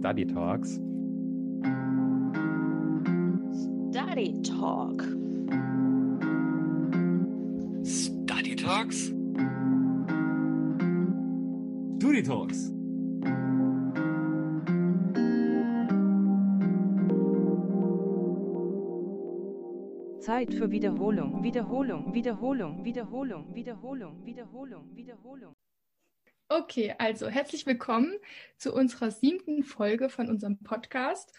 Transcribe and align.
Study 0.00 0.24
Talks. 0.24 0.80
Study 3.90 4.40
Talk. 4.40 5.02
Study 7.84 8.56
Talks? 8.56 9.12
Study 11.98 12.22
Talks. 12.22 12.72
Zeit 20.20 20.54
für 20.54 20.70
Wiederholung, 20.70 21.42
Wiederholung, 21.42 22.14
Wiederholung, 22.14 22.82
Wiederholung, 22.82 23.54
Wiederholung, 23.54 24.24
Wiederholung, 24.24 24.96
Wiederholung. 24.96 25.59
Okay, 26.52 26.92
also 26.98 27.28
herzlich 27.28 27.64
willkommen 27.64 28.12
zu 28.56 28.74
unserer 28.74 29.12
siebten 29.12 29.62
Folge 29.62 30.08
von 30.08 30.28
unserem 30.28 30.58
Podcast. 30.58 31.32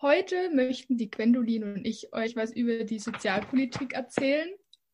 Heute 0.00 0.48
möchten 0.54 0.96
die 0.96 1.10
Gwendolin 1.10 1.64
und 1.64 1.84
ich 1.84 2.14
euch 2.14 2.34
was 2.34 2.52
über 2.52 2.84
die 2.84 2.98
Sozialpolitik 2.98 3.92
erzählen. 3.92 4.48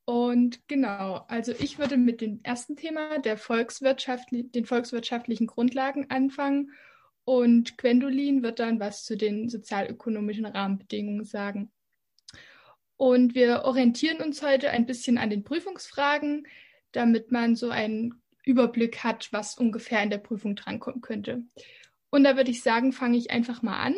Und 0.06 0.66
genau, 0.66 1.24
also 1.28 1.52
ich 1.52 1.78
würde 1.78 1.96
mit 1.96 2.20
dem 2.20 2.40
ersten 2.42 2.74
Thema 2.74 3.20
der 3.20 3.36
Volkswirtschaftli 3.38 4.50
den 4.50 4.66
volkswirtschaftlichen 4.66 5.46
Grundlagen 5.46 6.10
anfangen 6.10 6.72
und 7.24 7.78
Gwendolin 7.78 8.42
wird 8.42 8.58
dann 8.58 8.80
was 8.80 9.04
zu 9.04 9.16
den 9.16 9.48
sozialökonomischen 9.48 10.46
Rahmenbedingungen 10.46 11.24
sagen. 11.24 11.70
Und 12.96 13.36
wir 13.36 13.62
orientieren 13.66 14.20
uns 14.20 14.42
heute 14.42 14.70
ein 14.70 14.84
bisschen 14.84 15.16
an 15.16 15.30
den 15.30 15.44
Prüfungsfragen, 15.44 16.44
damit 16.90 17.30
man 17.30 17.54
so 17.54 17.70
einen 17.70 18.20
Überblick 18.44 19.04
hat, 19.04 19.32
was 19.32 19.56
ungefähr 19.56 20.02
in 20.02 20.10
der 20.10 20.18
Prüfung 20.18 20.54
drankommen 20.54 21.00
könnte. 21.00 21.44
Und 22.10 22.24
da 22.24 22.36
würde 22.36 22.50
ich 22.50 22.62
sagen, 22.62 22.92
fange 22.92 23.16
ich 23.16 23.30
einfach 23.30 23.62
mal 23.62 23.78
an 23.78 23.94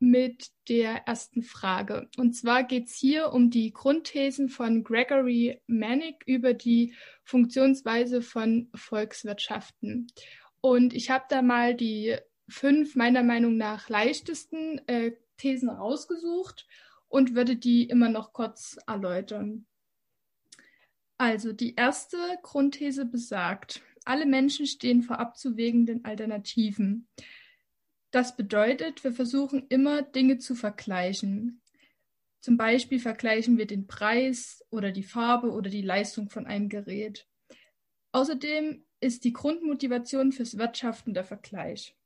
mit 0.00 0.50
der 0.68 1.06
ersten 1.06 1.42
Frage. 1.42 2.08
Und 2.16 2.34
zwar 2.34 2.62
geht 2.62 2.86
es 2.86 2.94
hier 2.94 3.32
um 3.32 3.50
die 3.50 3.72
Grundthesen 3.72 4.48
von 4.48 4.84
Gregory 4.84 5.60
Manick 5.66 6.22
über 6.26 6.54
die 6.54 6.94
Funktionsweise 7.24 8.22
von 8.22 8.70
Volkswirtschaften. 8.74 10.06
Und 10.60 10.94
ich 10.94 11.10
habe 11.10 11.24
da 11.28 11.42
mal 11.42 11.74
die 11.74 12.16
fünf 12.48 12.96
meiner 12.96 13.22
Meinung 13.22 13.56
nach 13.56 13.88
leichtesten 13.88 14.80
äh, 14.86 15.12
Thesen 15.36 15.68
rausgesucht 15.68 16.66
und 17.08 17.34
würde 17.34 17.56
die 17.56 17.84
immer 17.84 18.08
noch 18.08 18.32
kurz 18.32 18.78
erläutern. 18.86 19.66
Also 21.18 21.52
die 21.52 21.74
erste 21.74 22.16
Grundthese 22.42 23.04
besagt, 23.04 23.82
alle 24.04 24.24
Menschen 24.24 24.66
stehen 24.66 25.02
vor 25.02 25.18
abzuwägenden 25.18 26.04
Alternativen. 26.04 27.08
Das 28.10 28.36
bedeutet, 28.36 29.04
wir 29.04 29.12
versuchen 29.12 29.66
immer 29.68 30.02
Dinge 30.02 30.38
zu 30.38 30.54
vergleichen. 30.54 31.60
Zum 32.40 32.56
Beispiel 32.56 33.00
vergleichen 33.00 33.58
wir 33.58 33.66
den 33.66 33.86
Preis 33.86 34.64
oder 34.70 34.92
die 34.92 35.02
Farbe 35.02 35.50
oder 35.50 35.68
die 35.68 35.82
Leistung 35.82 36.30
von 36.30 36.46
einem 36.46 36.68
Gerät. 36.68 37.26
Außerdem 38.12 38.84
ist 39.00 39.24
die 39.24 39.32
Grundmotivation 39.32 40.32
fürs 40.32 40.56
Wirtschaften 40.56 41.14
der 41.14 41.24
Vergleich. 41.24 41.96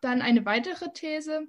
Dann 0.00 0.22
eine 0.22 0.44
weitere 0.44 0.92
These. 0.92 1.48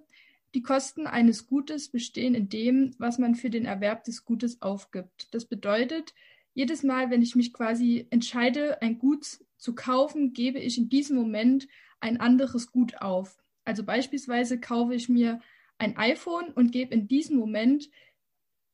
Die 0.55 0.61
Kosten 0.61 1.05
eines 1.05 1.47
Gutes 1.47 1.89
bestehen 1.89 2.33
in 2.33 2.49
dem, 2.49 2.95
was 2.97 3.17
man 3.17 3.35
für 3.35 3.49
den 3.49 3.65
Erwerb 3.65 4.03
des 4.05 4.25
Gutes 4.25 4.61
aufgibt. 4.61 5.33
Das 5.33 5.45
bedeutet, 5.45 6.13
jedes 6.53 6.83
Mal, 6.83 7.09
wenn 7.09 7.21
ich 7.21 7.35
mich 7.35 7.53
quasi 7.53 8.07
entscheide, 8.09 8.81
ein 8.81 8.99
Gut 8.99 9.39
zu 9.57 9.75
kaufen, 9.75 10.33
gebe 10.33 10.59
ich 10.59 10.77
in 10.77 10.89
diesem 10.89 11.15
Moment 11.15 11.67
ein 11.99 12.19
anderes 12.19 12.71
Gut 12.71 13.01
auf. 13.01 13.37
Also 13.63 13.83
beispielsweise 13.83 14.59
kaufe 14.59 14.93
ich 14.95 15.07
mir 15.07 15.39
ein 15.77 15.97
iPhone 15.97 16.51
und 16.51 16.71
gebe 16.71 16.93
in 16.93 17.07
diesem 17.07 17.37
Moment 17.37 17.89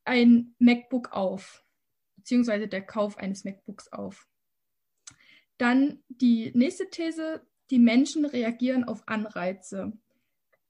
ein 0.06 0.56
MacBook 0.60 1.12
auf, 1.12 1.64
beziehungsweise 2.16 2.68
der 2.68 2.86
Kauf 2.86 3.18
eines 3.18 3.44
MacBooks 3.44 3.92
auf. 3.92 4.28
Dann 5.58 6.04
die 6.08 6.52
nächste 6.54 6.90
These, 6.90 7.46
die 7.70 7.80
Menschen 7.80 8.26
reagieren 8.26 8.84
auf 8.86 9.08
Anreize. 9.08 9.94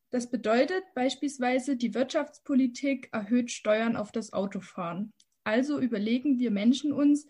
Das 0.09 0.29
bedeutet 0.29 0.83
beispielsweise, 0.95 1.75
die 1.75 1.93
Wirtschaftspolitik 1.93 3.09
erhöht 3.11 3.51
Steuern 3.51 3.95
auf 3.97 4.11
das 4.11 4.33
Autofahren. 4.33 5.13
Also 5.47 5.79
überlegen 5.79 6.39
wir 6.39 6.51
Menschen 6.51 6.91
uns, 6.91 7.25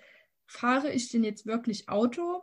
fahre 0.48 0.92
ich 0.92 1.10
denn 1.10 1.24
jetzt 1.24 1.46
wirklich 1.46 1.88
Auto 1.88 2.42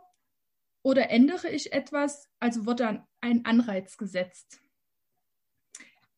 oder 0.83 1.09
ändere 1.09 1.49
ich 1.49 1.73
etwas, 1.73 2.29
also 2.39 2.65
wird 2.65 2.79
dann 2.79 3.05
ein 3.19 3.43
Anreiz 3.43 3.97
gesetzt. 3.97 4.61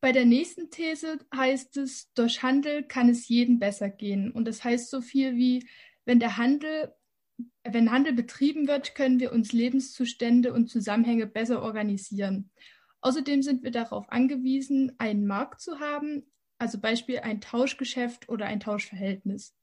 Bei 0.00 0.12
der 0.12 0.26
nächsten 0.26 0.70
These 0.70 1.18
heißt 1.34 1.76
es, 1.78 2.12
durch 2.14 2.44
Handel 2.44 2.84
kann 2.84 3.08
es 3.08 3.26
jedem 3.26 3.58
besser 3.58 3.90
gehen. 3.90 4.30
Und 4.30 4.46
das 4.46 4.62
heißt 4.62 4.90
so 4.90 5.00
viel 5.00 5.34
wie, 5.34 5.68
wenn 6.04 6.20
der 6.20 6.36
Handel, 6.36 6.94
wenn 7.64 7.90
Handel 7.90 8.12
betrieben 8.12 8.68
wird, 8.68 8.94
können 8.94 9.18
wir 9.18 9.32
uns 9.32 9.52
Lebenszustände 9.52 10.52
und 10.52 10.68
Zusammenhänge 10.68 11.26
besser 11.26 11.62
organisieren. 11.62 12.52
Außerdem 13.00 13.42
sind 13.42 13.64
wir 13.64 13.72
darauf 13.72 14.08
angewiesen, 14.08 14.92
einen 14.98 15.26
Markt 15.26 15.60
zu 15.60 15.80
haben, 15.80 16.30
also 16.58 16.78
Beispiel 16.78 17.20
ein 17.20 17.40
Tauschgeschäft 17.40 18.28
oder 18.28 18.46
ein 18.46 18.60
Tauschverhältnis. 18.60 19.54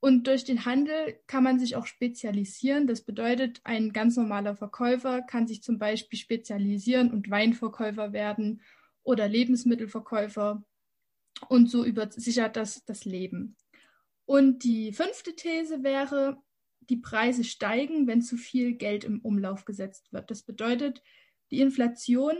Und 0.00 0.26
durch 0.26 0.44
den 0.44 0.64
Handel 0.64 1.20
kann 1.28 1.44
man 1.44 1.60
sich 1.60 1.76
auch 1.76 1.86
spezialisieren. 1.86 2.88
Das 2.88 3.02
bedeutet, 3.02 3.60
ein 3.62 3.92
ganz 3.92 4.16
normaler 4.16 4.56
Verkäufer 4.56 5.22
kann 5.22 5.46
sich 5.46 5.62
zum 5.62 5.78
Beispiel 5.78 6.18
spezialisieren 6.18 7.12
und 7.12 7.30
Weinverkäufer 7.30 8.12
werden 8.12 8.62
oder 9.04 9.28
Lebensmittelverkäufer. 9.28 10.64
Und 11.48 11.70
so 11.70 11.84
übersichert 11.84 12.56
das 12.56 12.84
das 12.84 13.04
Leben. 13.04 13.56
Und 14.24 14.64
die 14.64 14.92
fünfte 14.92 15.36
These 15.36 15.84
wäre, 15.84 16.42
die 16.80 16.96
Preise 16.96 17.44
steigen, 17.44 18.06
wenn 18.08 18.22
zu 18.22 18.36
viel 18.36 18.74
Geld 18.74 19.04
im 19.04 19.20
Umlauf 19.20 19.64
gesetzt 19.64 20.12
wird. 20.12 20.30
Das 20.30 20.42
bedeutet, 20.42 21.02
die 21.52 21.60
Inflation 21.60 22.36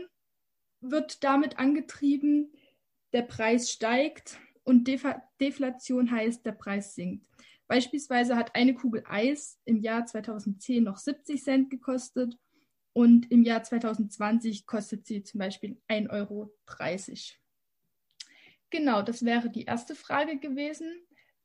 wird 0.80 1.22
damit 1.22 1.58
angetrieben, 1.58 2.52
der 3.12 3.22
Preis 3.22 3.70
steigt 3.70 4.38
und 4.64 4.86
Def 4.88 5.04
Deflation 5.40 6.10
heißt, 6.10 6.44
der 6.46 6.52
Preis 6.52 6.94
sinkt. 6.94 7.26
Beispielsweise 7.68 8.36
hat 8.36 8.54
eine 8.54 8.74
Kugel 8.74 9.02
Eis 9.06 9.58
im 9.64 9.78
Jahr 9.78 10.04
2010 10.04 10.84
noch 10.84 10.98
70 10.98 11.42
Cent 11.42 11.70
gekostet 11.70 12.36
und 12.92 13.30
im 13.30 13.42
Jahr 13.42 13.62
2020 13.62 14.66
kostet 14.66 15.06
sie 15.06 15.22
zum 15.22 15.38
Beispiel 15.38 15.80
1,30 15.88 16.10
Euro. 16.10 16.54
Genau, 18.70 19.02
das 19.02 19.24
wäre 19.24 19.50
die 19.50 19.64
erste 19.64 19.94
Frage 19.94 20.38
gewesen. 20.38 20.90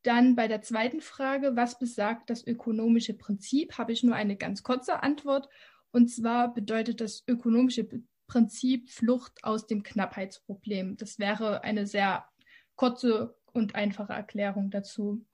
Dann 0.03 0.35
bei 0.35 0.47
der 0.47 0.61
zweiten 0.61 1.01
Frage, 1.01 1.55
was 1.55 1.79
besagt 1.79 2.29
das 2.29 2.45
ökonomische 2.45 3.13
Prinzip, 3.13 3.78
habe 3.78 3.91
ich 3.91 4.03
nur 4.03 4.16
eine 4.16 4.38
ganz 4.38 4.63
kurze 4.63 5.03
Antwort. 5.03 5.49
Und 5.91 6.09
zwar 6.09 6.53
bedeutet 6.53 7.01
das 7.01 7.23
ökonomische 7.28 7.84
Prinzip 8.28 8.90
Flucht 8.90 9.44
aus 9.44 9.68
dem 9.68 9.84
Knappheitsproblem. 9.84 10.98
Das 10.98 11.18
wäre 11.20 11.64
eine 11.64 11.88
sehr 11.88 12.28
kurze 12.76 13.36
und 13.54 13.76
einfache 13.76 14.14
Erklärung 14.14 14.70
dazu. 14.70 15.26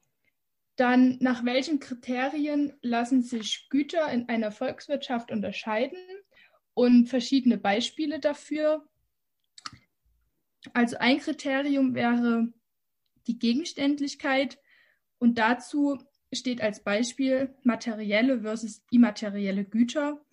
Dann, 0.76 1.18
nach 1.20 1.46
welchen 1.46 1.80
Kriterien 1.80 2.74
lassen 2.82 3.22
sich 3.22 3.68
Güter 3.70 4.12
in 4.12 4.30
einer 4.30 4.52
Volkswirtschaft 4.52 5.32
unterscheiden 5.32 6.00
und 6.74 7.08
verschiedene 7.08 7.58
Beispiele 7.58 8.20
dafür? 8.20 8.88
Also 10.74 10.98
ein 10.98 11.20
Kriterium 11.20 11.94
wäre 11.94 12.52
die 13.28 13.38
Gegenständlichkeit 13.38 14.58
und 15.20 15.38
dazu 15.38 16.00
steht 16.32 16.62
als 16.62 16.84
Beispiel 16.84 17.56
materielle 17.64 18.42
versus 18.42 18.84
immaterielle 18.90 19.66
Güter. 19.66 20.26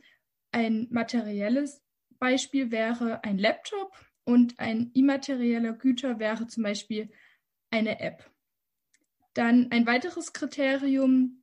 Ein 0.52 0.88
materielles 0.90 1.82
Beispiel 2.20 2.70
wäre 2.70 3.24
ein 3.24 3.38
Laptop 3.38 3.96
und 4.24 4.60
ein 4.60 4.92
immaterieller 4.94 5.72
Güter 5.72 6.20
wäre 6.20 6.46
zum 6.46 6.62
Beispiel 6.62 7.10
eine 7.70 7.98
App. 7.98 8.30
Dann 9.34 9.72
ein 9.72 9.86
weiteres 9.86 10.32
Kriterium 10.32 11.42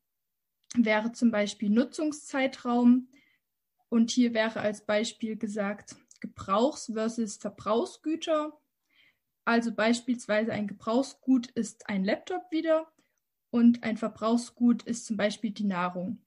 wäre 0.75 1.11
zum 1.11 1.31
Beispiel 1.31 1.69
Nutzungszeitraum. 1.69 3.09
Und 3.89 4.11
hier 4.11 4.33
wäre 4.33 4.59
als 4.59 4.85
Beispiel 4.85 5.37
gesagt 5.37 5.95
Gebrauchs- 6.19 6.91
versus 6.93 7.37
Verbrauchsgüter. 7.37 8.59
Also 9.45 9.73
beispielsweise 9.73 10.51
ein 10.51 10.67
Gebrauchsgut 10.67 11.47
ist 11.51 11.87
ein 11.89 12.03
Laptop 12.03 12.51
wieder 12.51 12.91
und 13.49 13.83
ein 13.83 13.95
Verbrauchsgut 13.95 14.83
ist 14.83 15.05
zum 15.05 15.15
Beispiel 15.15 15.51
die 15.51 15.63
Nahrung. 15.63 16.21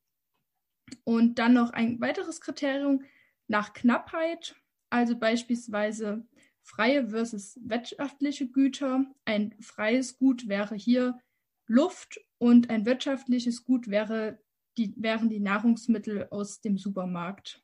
Und 1.05 1.39
dann 1.39 1.53
noch 1.53 1.71
ein 1.71 2.01
weiteres 2.01 2.41
Kriterium 2.41 3.05
nach 3.51 3.73
Knappheit, 3.73 4.55
also 4.91 5.19
beispielsweise 5.19 6.25
freie 6.63 7.09
versus 7.09 7.59
wirtschaftliche 7.61 8.49
Güter. 8.49 9.05
Ein 9.25 9.57
freies 9.61 10.17
Gut 10.19 10.47
wäre 10.47 10.77
hier 10.77 11.19
Luft 11.67 12.21
und 12.39 12.71
ein 12.71 12.87
wirtschaftliches 12.87 13.65
Gut 13.65 13.89
wäre 13.89 14.41
die, 14.79 14.95
wären 14.97 15.29
die 15.29 15.41
Nahrungsmittel 15.41 16.29
aus 16.31 16.61
dem 16.61 16.79
Supermarkt. 16.79 17.61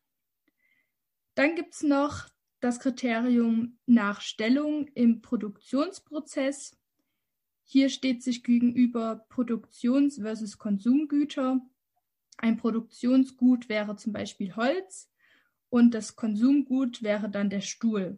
Dann 1.37 1.55
gibt 1.55 1.75
es 1.75 1.85
noch 1.85 2.29
das 2.59 2.81
Kriterium 2.81 3.79
nach 3.87 4.21
Stellung 4.21 4.89
im 4.89 5.23
Produktionsprozess. 5.23 6.77
Hier 7.63 7.91
steht 7.91 8.25
sich 8.25 8.43
gegenüber 8.43 9.25
Produktions- 9.29 10.21
versus 10.21 10.59
Konsumgüter. 10.59 11.61
Ein 12.39 12.57
Produktionsgut 12.57 13.69
wäre 13.69 13.95
zum 13.95 14.13
Beispiel 14.13 14.57
Holz 14.57 15.13
und 15.77 15.93
das 15.93 16.17
Konsumgut 16.17 17.03
wäre 17.03 17.29
dann 17.29 17.51
der 17.51 17.61
Stuhl. 17.61 18.17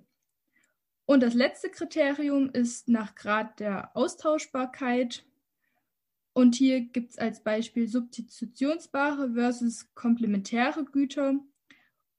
Und 1.06 1.24
das 1.24 1.34
letzte 1.34 1.68
Kriterium 1.68 2.50
ist 2.50 2.88
nach 2.88 3.16
Grad 3.16 3.58
der 3.58 3.96
Austauschbarkeit. 3.96 5.26
Und 6.34 6.54
hier 6.54 6.82
gibt 6.82 7.10
es 7.10 7.18
als 7.18 7.42
Beispiel 7.42 7.88
substitutionsbare 7.88 9.32
versus 9.32 9.92
komplementäre 9.96 10.84
Güter. 10.84 11.34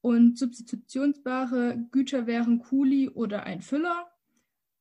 Und 0.01 0.37
substitutionsbare 0.37 1.87
Güter 1.89 2.27
wären 2.27 2.59
Kuli 2.59 3.07
oder 3.07 3.43
ein 3.43 3.61
Füller. 3.61 4.11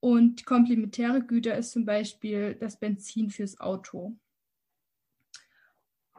Und 0.00 0.44
komplementäre 0.44 1.22
Güter 1.22 1.56
ist 1.56 1.70
zum 1.70 1.84
Beispiel 1.84 2.56
das 2.56 2.81
Benzin 2.81 3.31
fürs 3.31 3.61
Auto. 3.61 4.19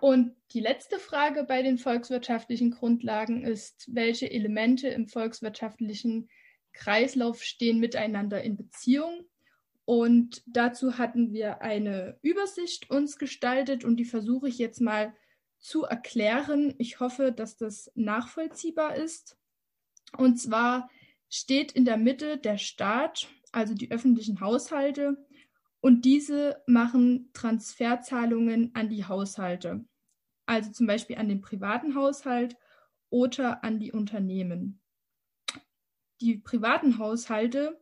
Und 0.01 0.35
die 0.51 0.59
letzte 0.59 0.99
Frage 0.99 1.43
bei 1.43 1.61
den 1.61 1.77
volkswirtschaftlichen 1.77 2.71
Grundlagen 2.71 3.43
ist, 3.43 3.87
welche 3.93 4.31
Elemente 4.31 4.87
im 4.87 5.07
volkswirtschaftlichen 5.07 6.29
Kreislauf 6.73 7.43
stehen 7.43 7.79
miteinander 7.79 8.41
in 8.41 8.55
Beziehung? 8.55 9.25
Und 9.85 10.43
dazu 10.45 10.97
hatten 10.97 11.33
wir 11.33 11.61
eine 11.61 12.17
Übersicht 12.21 12.89
uns 12.89 13.17
gestaltet 13.17 13.83
und 13.83 13.97
die 13.97 14.05
versuche 14.05 14.47
ich 14.47 14.57
jetzt 14.57 14.81
mal 14.81 15.15
zu 15.57 15.83
erklären. 15.83 16.75
Ich 16.77 16.99
hoffe, 16.99 17.31
dass 17.31 17.57
das 17.57 17.91
nachvollziehbar 17.95 18.95
ist. 18.95 19.37
Und 20.17 20.39
zwar 20.39 20.89
steht 21.29 21.71
in 21.71 21.85
der 21.85 21.97
Mitte 21.97 22.37
der 22.37 22.57
Staat 22.57 23.27
also 23.51 23.73
die 23.73 23.91
öffentlichen 23.91 24.41
Haushalte, 24.41 25.17
und 25.81 26.03
diese 26.03 26.61
machen 26.67 27.29
Transferzahlungen 27.33 28.71
an 28.73 28.89
die 28.89 29.05
Haushalte, 29.05 29.85
also 30.49 30.71
zum 30.71 30.87
Beispiel 30.87 31.17
an 31.17 31.29
den 31.29 31.41
privaten 31.41 31.95
Haushalt 31.95 32.57
oder 33.09 33.63
an 33.63 33.79
die 33.79 33.91
Unternehmen. 33.91 34.81
Die 36.21 36.37
privaten 36.37 36.97
Haushalte 36.97 37.79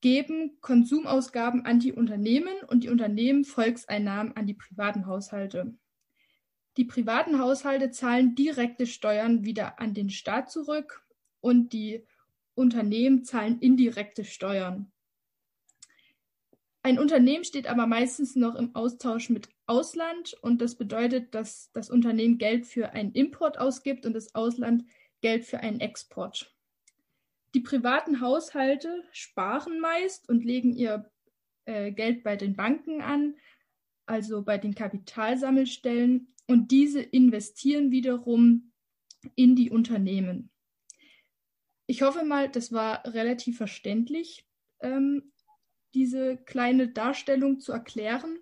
geben 0.00 0.58
Konsumausgaben 0.60 1.66
an 1.66 1.80
die 1.80 1.92
Unternehmen 1.92 2.54
und 2.68 2.84
die 2.84 2.88
Unternehmen 2.88 3.44
Volkseinnahmen 3.44 4.36
an 4.36 4.46
die 4.46 4.54
privaten 4.54 5.06
Haushalte. 5.06 5.76
Die 6.76 6.84
privaten 6.84 7.40
Haushalte 7.40 7.90
zahlen 7.90 8.34
direkte 8.36 8.86
Steuern 8.86 9.44
wieder 9.44 9.80
an 9.80 9.92
den 9.92 10.10
Staat 10.10 10.50
zurück 10.50 11.04
und 11.40 11.72
die 11.72 12.06
Unternehmen 12.54 13.24
zahlen 13.24 13.58
indirekte 13.58 14.24
Steuern. 14.24 14.92
Ein 16.82 17.00
Unternehmen 17.00 17.44
steht 17.44 17.66
aber 17.66 17.88
meistens 17.88 18.36
noch 18.36 18.54
im 18.54 18.76
Austausch 18.76 19.30
mit 19.30 19.48
Ausland 19.66 20.34
und 20.42 20.60
das 20.60 20.76
bedeutet, 20.76 21.34
dass 21.34 21.70
das 21.72 21.90
Unternehmen 21.90 22.38
Geld 22.38 22.66
für 22.66 22.90
einen 22.90 23.12
Import 23.12 23.58
ausgibt 23.58 24.06
und 24.06 24.12
das 24.12 24.34
Ausland 24.34 24.84
Geld 25.20 25.44
für 25.44 25.60
einen 25.60 25.80
Export. 25.80 26.54
Die 27.54 27.60
privaten 27.60 28.20
Haushalte 28.20 29.04
sparen 29.12 29.80
meist 29.80 30.28
und 30.28 30.44
legen 30.44 30.74
ihr 30.74 31.10
äh, 31.64 31.90
Geld 31.90 32.22
bei 32.22 32.36
den 32.36 32.54
Banken 32.54 33.00
an, 33.00 33.34
also 34.06 34.42
bei 34.42 34.58
den 34.58 34.74
Kapitalsammelstellen, 34.74 36.32
und 36.46 36.70
diese 36.70 37.00
investieren 37.00 37.90
wiederum 37.90 38.72
in 39.34 39.56
die 39.56 39.70
Unternehmen. 39.70 40.50
Ich 41.86 42.02
hoffe 42.02 42.24
mal, 42.24 42.48
das 42.48 42.72
war 42.72 43.04
relativ 43.04 43.56
verständlich, 43.56 44.46
ähm, 44.80 45.32
diese 45.94 46.36
kleine 46.36 46.88
Darstellung 46.88 47.58
zu 47.58 47.72
erklären. 47.72 48.38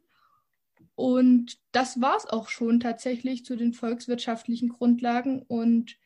Und 0.95 1.59
das 1.73 2.01
war 2.01 2.17
es 2.17 2.27
auch 2.27 2.49
schon 2.49 2.81
tatsächlich 2.81 3.45
zu 3.45 3.57
den 3.57 3.73
volkswirtschaftlichen 3.73 4.69
Grundlagen. 4.69 5.43
Und 5.43 5.99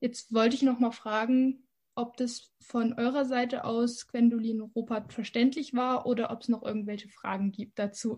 jetzt 0.00 0.32
wollte 0.32 0.56
ich 0.56 0.62
noch 0.62 0.78
mal 0.78 0.92
fragen, 0.92 1.66
ob 1.96 2.16
das 2.16 2.52
von 2.60 2.92
eurer 2.92 3.24
Seite 3.24 3.64
aus, 3.64 4.06
Gwendolin 4.06 4.60
und 4.60 4.76
Rupert, 4.76 5.12
verständlich 5.12 5.74
war 5.74 6.06
oder 6.06 6.30
ob 6.30 6.42
es 6.42 6.48
noch 6.48 6.62
irgendwelche 6.62 7.08
Fragen 7.08 7.52
gibt 7.52 7.78
dazu. 7.78 8.16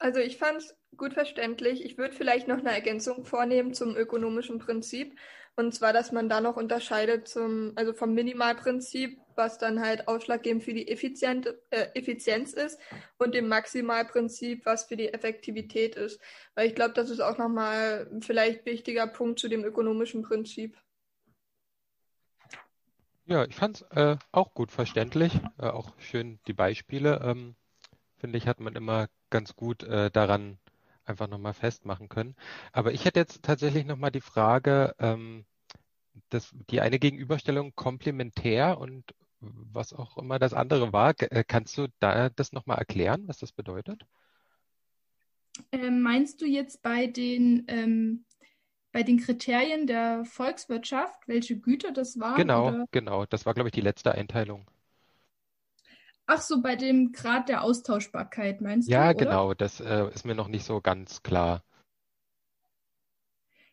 Also 0.00 0.18
ich 0.18 0.38
fand 0.38 0.56
es 0.56 0.74
gut 0.96 1.12
verständlich. 1.12 1.84
Ich 1.84 1.98
würde 1.98 2.14
vielleicht 2.14 2.48
noch 2.48 2.58
eine 2.58 2.72
Ergänzung 2.72 3.26
vornehmen 3.26 3.74
zum 3.74 3.96
ökonomischen 3.96 4.58
Prinzip. 4.58 5.14
Und 5.56 5.74
zwar, 5.74 5.92
dass 5.92 6.10
man 6.10 6.30
da 6.30 6.40
noch 6.40 6.56
unterscheidet 6.56 7.28
zum, 7.28 7.72
also 7.76 7.92
vom 7.92 8.14
Minimalprinzip, 8.14 9.20
was 9.36 9.58
dann 9.58 9.80
halt 9.80 10.08
ausschlaggebend 10.08 10.64
für 10.64 10.72
die 10.72 10.88
Effizient, 10.88 11.54
äh, 11.68 11.88
Effizienz 11.94 12.54
ist, 12.54 12.80
und 13.18 13.34
dem 13.34 13.46
Maximalprinzip, 13.48 14.64
was 14.64 14.84
für 14.84 14.96
die 14.96 15.12
Effektivität 15.12 15.96
ist. 15.96 16.18
Weil 16.54 16.68
ich 16.68 16.74
glaube, 16.74 16.94
das 16.94 17.10
ist 17.10 17.20
auch 17.20 17.36
nochmal 17.36 18.10
vielleicht 18.22 18.64
wichtiger 18.64 19.06
Punkt 19.06 19.38
zu 19.38 19.48
dem 19.48 19.64
ökonomischen 19.64 20.22
Prinzip. 20.22 20.78
Ja, 23.26 23.44
ich 23.44 23.54
fand 23.54 23.82
es 23.82 23.82
äh, 23.90 24.16
auch 24.32 24.54
gut 24.54 24.72
verständlich, 24.72 25.38
äh, 25.58 25.66
auch 25.66 25.92
schön 25.98 26.40
die 26.46 26.54
Beispiele. 26.54 27.20
Ähm, 27.22 27.54
finde 28.20 28.38
ich, 28.38 28.46
hat 28.46 28.60
man 28.60 28.76
immer 28.76 29.08
ganz 29.30 29.56
gut 29.56 29.82
äh, 29.82 30.10
daran 30.10 30.58
einfach 31.04 31.28
nochmal 31.28 31.54
festmachen 31.54 32.08
können. 32.08 32.36
Aber 32.72 32.92
ich 32.92 33.04
hätte 33.04 33.20
jetzt 33.20 33.42
tatsächlich 33.42 33.84
nochmal 33.84 34.10
die 34.10 34.20
Frage, 34.20 34.94
ähm, 34.98 35.44
das, 36.28 36.54
die 36.70 36.80
eine 36.80 36.98
Gegenüberstellung 36.98 37.74
komplementär 37.74 38.78
und 38.78 39.14
was 39.40 39.92
auch 39.92 40.18
immer 40.18 40.38
das 40.38 40.52
andere 40.52 40.92
war. 40.92 41.14
Äh, 41.18 41.44
kannst 41.46 41.76
du 41.78 41.88
da 41.98 42.28
das 42.28 42.52
nochmal 42.52 42.78
erklären, 42.78 43.26
was 43.26 43.38
das 43.38 43.52
bedeutet? 43.52 44.04
Ähm, 45.72 46.02
meinst 46.02 46.40
du 46.40 46.46
jetzt 46.46 46.82
bei 46.82 47.06
den, 47.06 47.64
ähm, 47.68 48.24
bei 48.92 49.02
den 49.02 49.18
Kriterien 49.18 49.86
der 49.86 50.24
Volkswirtschaft, 50.24 51.26
welche 51.26 51.58
Güter 51.58 51.92
das 51.92 52.18
waren? 52.18 52.36
Genau, 52.36 52.68
oder? 52.68 52.86
genau. 52.90 53.26
Das 53.26 53.46
war, 53.46 53.54
glaube 53.54 53.68
ich, 53.68 53.72
die 53.72 53.80
letzte 53.80 54.12
Einteilung. 54.12 54.66
Ach 56.32 56.40
so, 56.40 56.62
bei 56.62 56.76
dem 56.76 57.10
Grad 57.10 57.48
der 57.48 57.64
Austauschbarkeit 57.64 58.60
meinst 58.60 58.88
ja, 58.88 59.12
du? 59.12 59.18
Ja, 59.18 59.24
genau. 59.24 59.52
Das 59.52 59.80
äh, 59.80 60.08
ist 60.14 60.24
mir 60.24 60.36
noch 60.36 60.46
nicht 60.46 60.64
so 60.64 60.80
ganz 60.80 61.24
klar. 61.24 61.64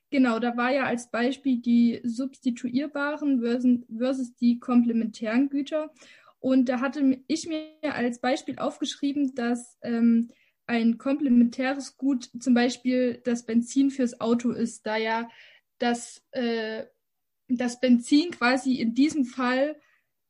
Genau, 0.09 0.39
da 0.39 0.57
war 0.57 0.71
ja 0.71 0.85
als 0.85 1.11
Beispiel 1.11 1.61
die 1.61 2.01
substituierbaren 2.03 3.41
versus, 3.41 3.85
versus 3.95 4.35
die 4.37 4.57
komplementären 4.57 5.49
Güter. 5.49 5.91
Und 6.39 6.67
da 6.67 6.79
hatte 6.79 7.21
ich 7.27 7.47
mir 7.47 7.93
als 7.93 8.21
Beispiel 8.21 8.57
aufgeschrieben, 8.57 9.35
dass 9.35 9.77
ähm, 9.83 10.31
ein 10.65 10.97
komplementäres 10.97 11.95
Gut 11.95 12.31
zum 12.39 12.55
Beispiel 12.55 13.21
das 13.23 13.45
Benzin 13.45 13.91
fürs 13.91 14.19
Auto 14.19 14.49
ist, 14.49 14.87
da 14.87 14.97
ja 14.97 15.29
das, 15.77 16.23
äh, 16.31 16.85
das 17.49 17.79
Benzin 17.79 18.31
quasi 18.31 18.81
in 18.81 18.95
diesem 18.95 19.25
Fall 19.25 19.79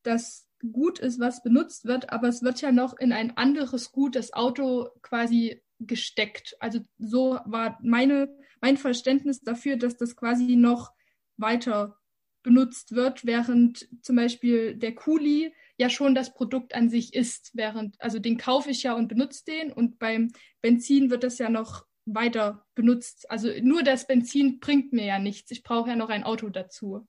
das 0.02 0.47
Gut 0.72 0.98
ist, 0.98 1.20
was 1.20 1.42
benutzt 1.42 1.84
wird, 1.84 2.10
aber 2.10 2.28
es 2.28 2.42
wird 2.42 2.60
ja 2.60 2.72
noch 2.72 2.98
in 2.98 3.12
ein 3.12 3.36
anderes 3.36 3.92
Gut, 3.92 4.16
das 4.16 4.32
Auto 4.32 4.88
quasi 5.02 5.62
gesteckt. 5.78 6.56
Also 6.60 6.80
so 6.98 7.38
war 7.44 7.78
meine, 7.82 8.28
mein 8.60 8.76
Verständnis 8.76 9.40
dafür, 9.40 9.76
dass 9.76 9.96
das 9.96 10.16
quasi 10.16 10.56
noch 10.56 10.92
weiter 11.36 11.98
benutzt 12.42 12.92
wird, 12.92 13.24
während 13.26 13.88
zum 14.02 14.16
Beispiel 14.16 14.74
der 14.74 14.94
Kuli 14.94 15.52
ja 15.76 15.90
schon 15.90 16.14
das 16.14 16.34
Produkt 16.34 16.74
an 16.74 16.88
sich 16.88 17.14
ist, 17.14 17.50
während, 17.54 18.00
also 18.00 18.18
den 18.18 18.36
kaufe 18.36 18.70
ich 18.70 18.82
ja 18.82 18.94
und 18.94 19.08
benutze 19.08 19.44
den 19.44 19.72
und 19.72 19.98
beim 19.98 20.32
Benzin 20.60 21.10
wird 21.10 21.22
das 21.22 21.38
ja 21.38 21.48
noch 21.50 21.86
weiter 22.04 22.66
benutzt. 22.74 23.30
Also 23.30 23.50
nur 23.62 23.82
das 23.82 24.06
Benzin 24.06 24.60
bringt 24.60 24.92
mir 24.92 25.04
ja 25.04 25.18
nichts. 25.18 25.50
Ich 25.50 25.62
brauche 25.62 25.90
ja 25.90 25.96
noch 25.96 26.08
ein 26.08 26.24
Auto 26.24 26.48
dazu. 26.48 27.06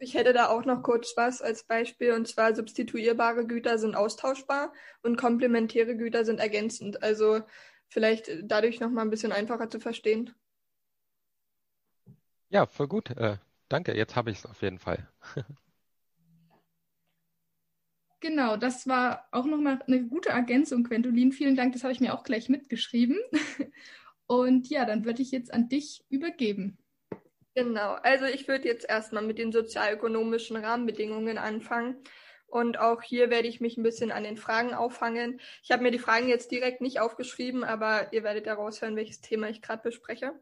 Ich 0.00 0.14
hätte 0.14 0.32
da 0.32 0.48
auch 0.48 0.64
noch 0.64 0.82
kurz 0.82 1.14
was 1.16 1.42
als 1.42 1.64
Beispiel, 1.64 2.12
und 2.12 2.28
zwar 2.28 2.54
substituierbare 2.54 3.46
Güter 3.46 3.78
sind 3.78 3.96
austauschbar 3.96 4.72
und 5.02 5.16
komplementäre 5.16 5.96
Güter 5.96 6.24
sind 6.24 6.38
ergänzend. 6.38 7.02
Also 7.02 7.40
vielleicht 7.88 8.30
dadurch 8.44 8.78
nochmal 8.80 9.04
ein 9.04 9.10
bisschen 9.10 9.32
einfacher 9.32 9.68
zu 9.68 9.80
verstehen. 9.80 10.34
Ja, 12.50 12.66
voll 12.66 12.86
gut. 12.86 13.10
Äh, 13.10 13.38
danke, 13.68 13.96
jetzt 13.96 14.14
habe 14.14 14.30
ich 14.30 14.38
es 14.38 14.46
auf 14.46 14.62
jeden 14.62 14.78
Fall. 14.78 15.08
Genau, 18.20 18.56
das 18.56 18.88
war 18.88 19.28
auch 19.30 19.44
nochmal 19.44 19.80
eine 19.86 20.04
gute 20.04 20.30
Ergänzung, 20.30 20.82
Quentolin. 20.82 21.30
Vielen 21.30 21.54
Dank, 21.54 21.72
das 21.72 21.84
habe 21.84 21.92
ich 21.92 22.00
mir 22.00 22.14
auch 22.14 22.24
gleich 22.24 22.48
mitgeschrieben. 22.48 23.16
Und 24.26 24.68
ja, 24.68 24.84
dann 24.84 25.04
würde 25.04 25.22
ich 25.22 25.30
jetzt 25.30 25.52
an 25.54 25.68
dich 25.68 26.04
übergeben. 26.08 26.78
Genau, 27.58 27.94
also 28.04 28.24
ich 28.24 28.46
würde 28.46 28.68
jetzt 28.68 28.88
erstmal 28.88 29.24
mit 29.24 29.36
den 29.36 29.50
sozialökonomischen 29.50 30.56
Rahmenbedingungen 30.56 31.38
anfangen. 31.38 31.96
Und 32.46 32.78
auch 32.78 33.02
hier 33.02 33.30
werde 33.30 33.48
ich 33.48 33.60
mich 33.60 33.76
ein 33.76 33.82
bisschen 33.82 34.12
an 34.12 34.22
den 34.22 34.36
Fragen 34.36 34.74
auffangen. 34.74 35.40
Ich 35.64 35.72
habe 35.72 35.82
mir 35.82 35.90
die 35.90 35.98
Fragen 35.98 36.28
jetzt 36.28 36.52
direkt 36.52 36.80
nicht 36.80 37.00
aufgeschrieben, 37.00 37.64
aber 37.64 38.12
ihr 38.12 38.22
werdet 38.22 38.46
ja 38.46 38.54
raushören, 38.54 38.94
welches 38.94 39.22
Thema 39.22 39.48
ich 39.48 39.60
gerade 39.60 39.82
bespreche. 39.82 40.38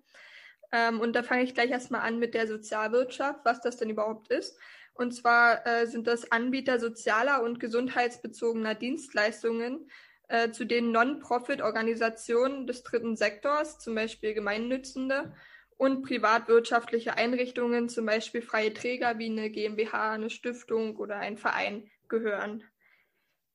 Ähm, 0.73 1.01
und 1.01 1.17
da 1.17 1.23
fange 1.23 1.45
ich 1.45 1.55
gleich 1.55 1.71
erstmal 1.71 2.03
an 2.03 2.19
mit 2.19 2.35
der 2.35 2.47
Sozialwirtschaft, 2.47 3.41
was 3.45 3.63
das 3.63 3.79
denn 3.79 3.89
überhaupt 3.89 4.31
ist. 4.31 4.59
Und 4.93 5.13
zwar 5.13 5.67
äh, 5.67 5.87
sind 5.87 6.07
das 6.07 6.31
Anbieter 6.31 6.79
sozialer 6.79 7.43
und 7.43 7.61
gesundheitsbezogener 7.61 8.75
Dienstleistungen, 8.75 9.91
äh, 10.29 10.51
zu 10.51 10.67
denen 10.67 10.93
Non-Profit-Organisationen 10.93 12.67
des 12.67 12.83
dritten 12.83 13.17
Sektors, 13.17 13.79
zum 13.79 13.95
Beispiel 13.95 14.35
Gemeinnützende, 14.35 15.33
und 15.77 16.03
privatwirtschaftliche 16.03 17.17
Einrichtungen, 17.17 17.89
zum 17.89 18.07
Beispiel 18.07 18.43
freie 18.43 18.73
Träger 18.73 19.19
wie 19.19 19.27
eine 19.27 19.51
GmbH, 19.51 20.13
eine 20.13 20.31
Stiftung 20.31 20.97
oder 20.97 21.17
ein 21.17 21.37
Verein, 21.37 21.91
gehören. 22.09 22.65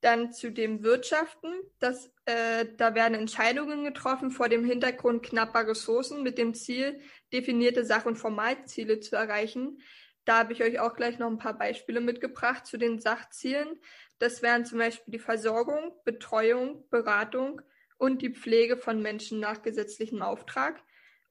Dann 0.02 0.32
zu 0.32 0.52
dem 0.52 0.84
Wirtschaften. 0.84 1.54
Das, 1.80 2.12
äh, 2.26 2.66
da 2.78 2.96
werden 2.96 3.14
Entscheidungen 3.14 3.84
getroffen 3.84 4.32
vor 4.32 4.50
dem 4.50 4.66
Hintergrund 4.66 5.24
knapper 5.24 5.68
Ressourcen 5.68 6.24
mit 6.24 6.38
dem 6.38 6.54
Ziel, 6.54 7.02
definierte 7.34 7.86
Sach- 7.86 8.06
und 8.06 8.18
Formalziele 8.18 9.00
zu 9.00 9.16
erreichen. 9.16 9.82
Da 10.26 10.40
habe 10.40 10.54
ich 10.54 10.64
euch 10.64 10.80
auch 10.80 10.96
gleich 10.96 11.18
noch 11.18 11.30
ein 11.30 11.40
paar 11.40 11.58
Beispiele 11.58 12.02
mitgebracht 12.02 12.66
zu 12.66 12.78
den 12.78 13.00
Sachzielen. 13.00 13.80
Das 14.20 14.44
wären 14.44 14.66
zum 14.66 14.78
Beispiel 14.78 15.12
die 15.14 15.20
Versorgung, 15.20 15.94
Betreuung, 16.04 16.88
Beratung 16.90 17.62
und 17.98 18.22
die 18.22 18.34
Pflege 18.34 18.78
von 18.78 19.02
Menschen 19.02 19.40
nach 19.40 19.64
gesetzlichem 19.64 20.22
Auftrag. 20.22 20.82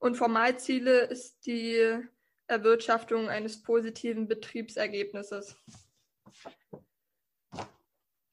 Und 0.00 0.16
Formalziele 0.16 1.02
ist 1.02 1.46
die 1.46 1.98
Erwirtschaftung 2.46 3.28
eines 3.28 3.62
positiven 3.62 4.26
Betriebsergebnisses. 4.26 5.56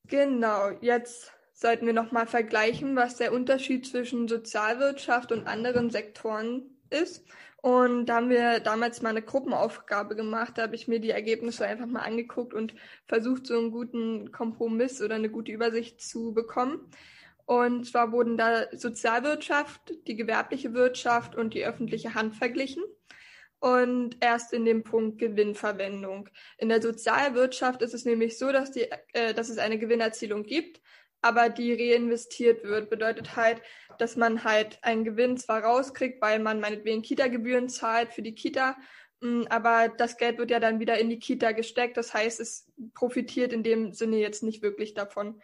Genau, 0.05 0.71
jetzt 0.81 1.33
sollten 1.53 1.85
wir 1.85 1.93
nochmal 1.93 2.25
vergleichen, 2.25 2.95
was 2.95 3.17
der 3.17 3.33
Unterschied 3.33 3.85
zwischen 3.85 4.27
Sozialwirtschaft 4.27 5.31
und 5.31 5.47
anderen 5.47 5.89
Sektoren 5.89 6.79
ist. 6.89 7.25
Und 7.61 8.05
da 8.05 8.15
haben 8.15 8.29
wir 8.29 8.61
damals 8.61 9.01
mal 9.01 9.09
eine 9.09 9.21
Gruppenaufgabe 9.21 10.15
gemacht. 10.15 10.57
Da 10.57 10.63
habe 10.63 10.75
ich 10.75 10.87
mir 10.87 11.01
die 11.01 11.09
Ergebnisse 11.09 11.65
einfach 11.65 11.87
mal 11.87 12.03
angeguckt 12.03 12.53
und 12.53 12.75
versucht, 13.07 13.45
so 13.45 13.57
einen 13.57 13.71
guten 13.71 14.31
Kompromiss 14.31 15.01
oder 15.01 15.15
eine 15.15 15.29
gute 15.29 15.51
Übersicht 15.51 15.99
zu 15.99 16.33
bekommen. 16.33 16.89
Und 17.47 17.85
zwar 17.85 18.11
wurden 18.11 18.35
da 18.35 18.65
Sozialwirtschaft, 18.73 19.93
die 20.05 20.17
gewerbliche 20.17 20.73
Wirtschaft 20.73 21.33
und 21.33 21.53
die 21.53 21.63
öffentliche 21.65 22.13
Hand 22.13 22.35
verglichen. 22.35 22.83
Und 23.59 24.17
erst 24.19 24.51
in 24.51 24.65
dem 24.65 24.83
Punkt 24.83 25.17
Gewinnverwendung. 25.17 26.27
In 26.57 26.67
der 26.67 26.81
Sozialwirtschaft 26.81 27.81
ist 27.81 27.93
es 27.93 28.03
nämlich 28.03 28.37
so, 28.37 28.51
dass, 28.51 28.71
die, 28.71 28.87
äh, 29.13 29.33
dass 29.33 29.47
es 29.47 29.59
eine 29.59 29.79
Gewinnerzielung 29.79 30.43
gibt, 30.43 30.81
aber 31.21 31.47
die 31.47 31.71
reinvestiert 31.71 32.65
wird. 32.65 32.89
Bedeutet 32.89 33.37
halt, 33.37 33.61
dass 33.97 34.17
man 34.17 34.43
halt 34.43 34.79
einen 34.81 35.05
Gewinn 35.05 35.37
zwar 35.37 35.63
rauskriegt, 35.63 36.21
weil 36.21 36.39
man 36.39 36.59
meinetwegen 36.59 37.01
Kita-Gebühren 37.01 37.69
zahlt 37.69 38.11
für 38.11 38.21
die 38.21 38.35
Kita, 38.35 38.75
mm, 39.21 39.43
aber 39.47 39.87
das 39.87 40.17
Geld 40.17 40.37
wird 40.37 40.51
ja 40.51 40.59
dann 40.59 40.81
wieder 40.81 40.99
in 40.99 41.09
die 41.09 41.19
Kita 41.19 41.53
gesteckt. 41.53 41.95
Das 41.95 42.13
heißt, 42.13 42.41
es 42.41 42.69
profitiert 42.93 43.53
in 43.53 43.63
dem 43.63 43.93
Sinne 43.93 44.17
jetzt 44.17 44.43
nicht 44.43 44.61
wirklich 44.61 44.95
davon. 44.95 45.41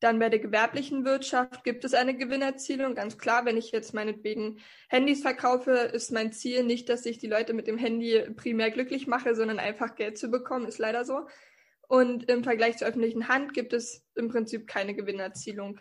Dann 0.00 0.20
bei 0.20 0.28
der 0.28 0.38
gewerblichen 0.38 1.04
Wirtschaft 1.04 1.64
gibt 1.64 1.84
es 1.84 1.92
eine 1.92 2.16
Gewinnerzielung. 2.16 2.94
Ganz 2.94 3.18
klar, 3.18 3.44
wenn 3.44 3.56
ich 3.56 3.72
jetzt 3.72 3.94
meinetwegen 3.94 4.60
Handys 4.88 5.22
verkaufe, 5.22 5.72
ist 5.72 6.12
mein 6.12 6.32
Ziel 6.32 6.62
nicht, 6.62 6.88
dass 6.88 7.04
ich 7.04 7.18
die 7.18 7.26
Leute 7.26 7.52
mit 7.52 7.66
dem 7.66 7.78
Handy 7.78 8.30
primär 8.36 8.70
glücklich 8.70 9.08
mache, 9.08 9.34
sondern 9.34 9.58
einfach 9.58 9.96
Geld 9.96 10.16
zu 10.16 10.30
bekommen, 10.30 10.66
ist 10.66 10.78
leider 10.78 11.04
so. 11.04 11.26
Und 11.88 12.30
im 12.30 12.44
Vergleich 12.44 12.76
zur 12.76 12.86
öffentlichen 12.86 13.28
Hand 13.28 13.54
gibt 13.54 13.72
es 13.72 14.06
im 14.14 14.28
Prinzip 14.28 14.68
keine 14.68 14.94
Gewinnerzielung. 14.94 15.80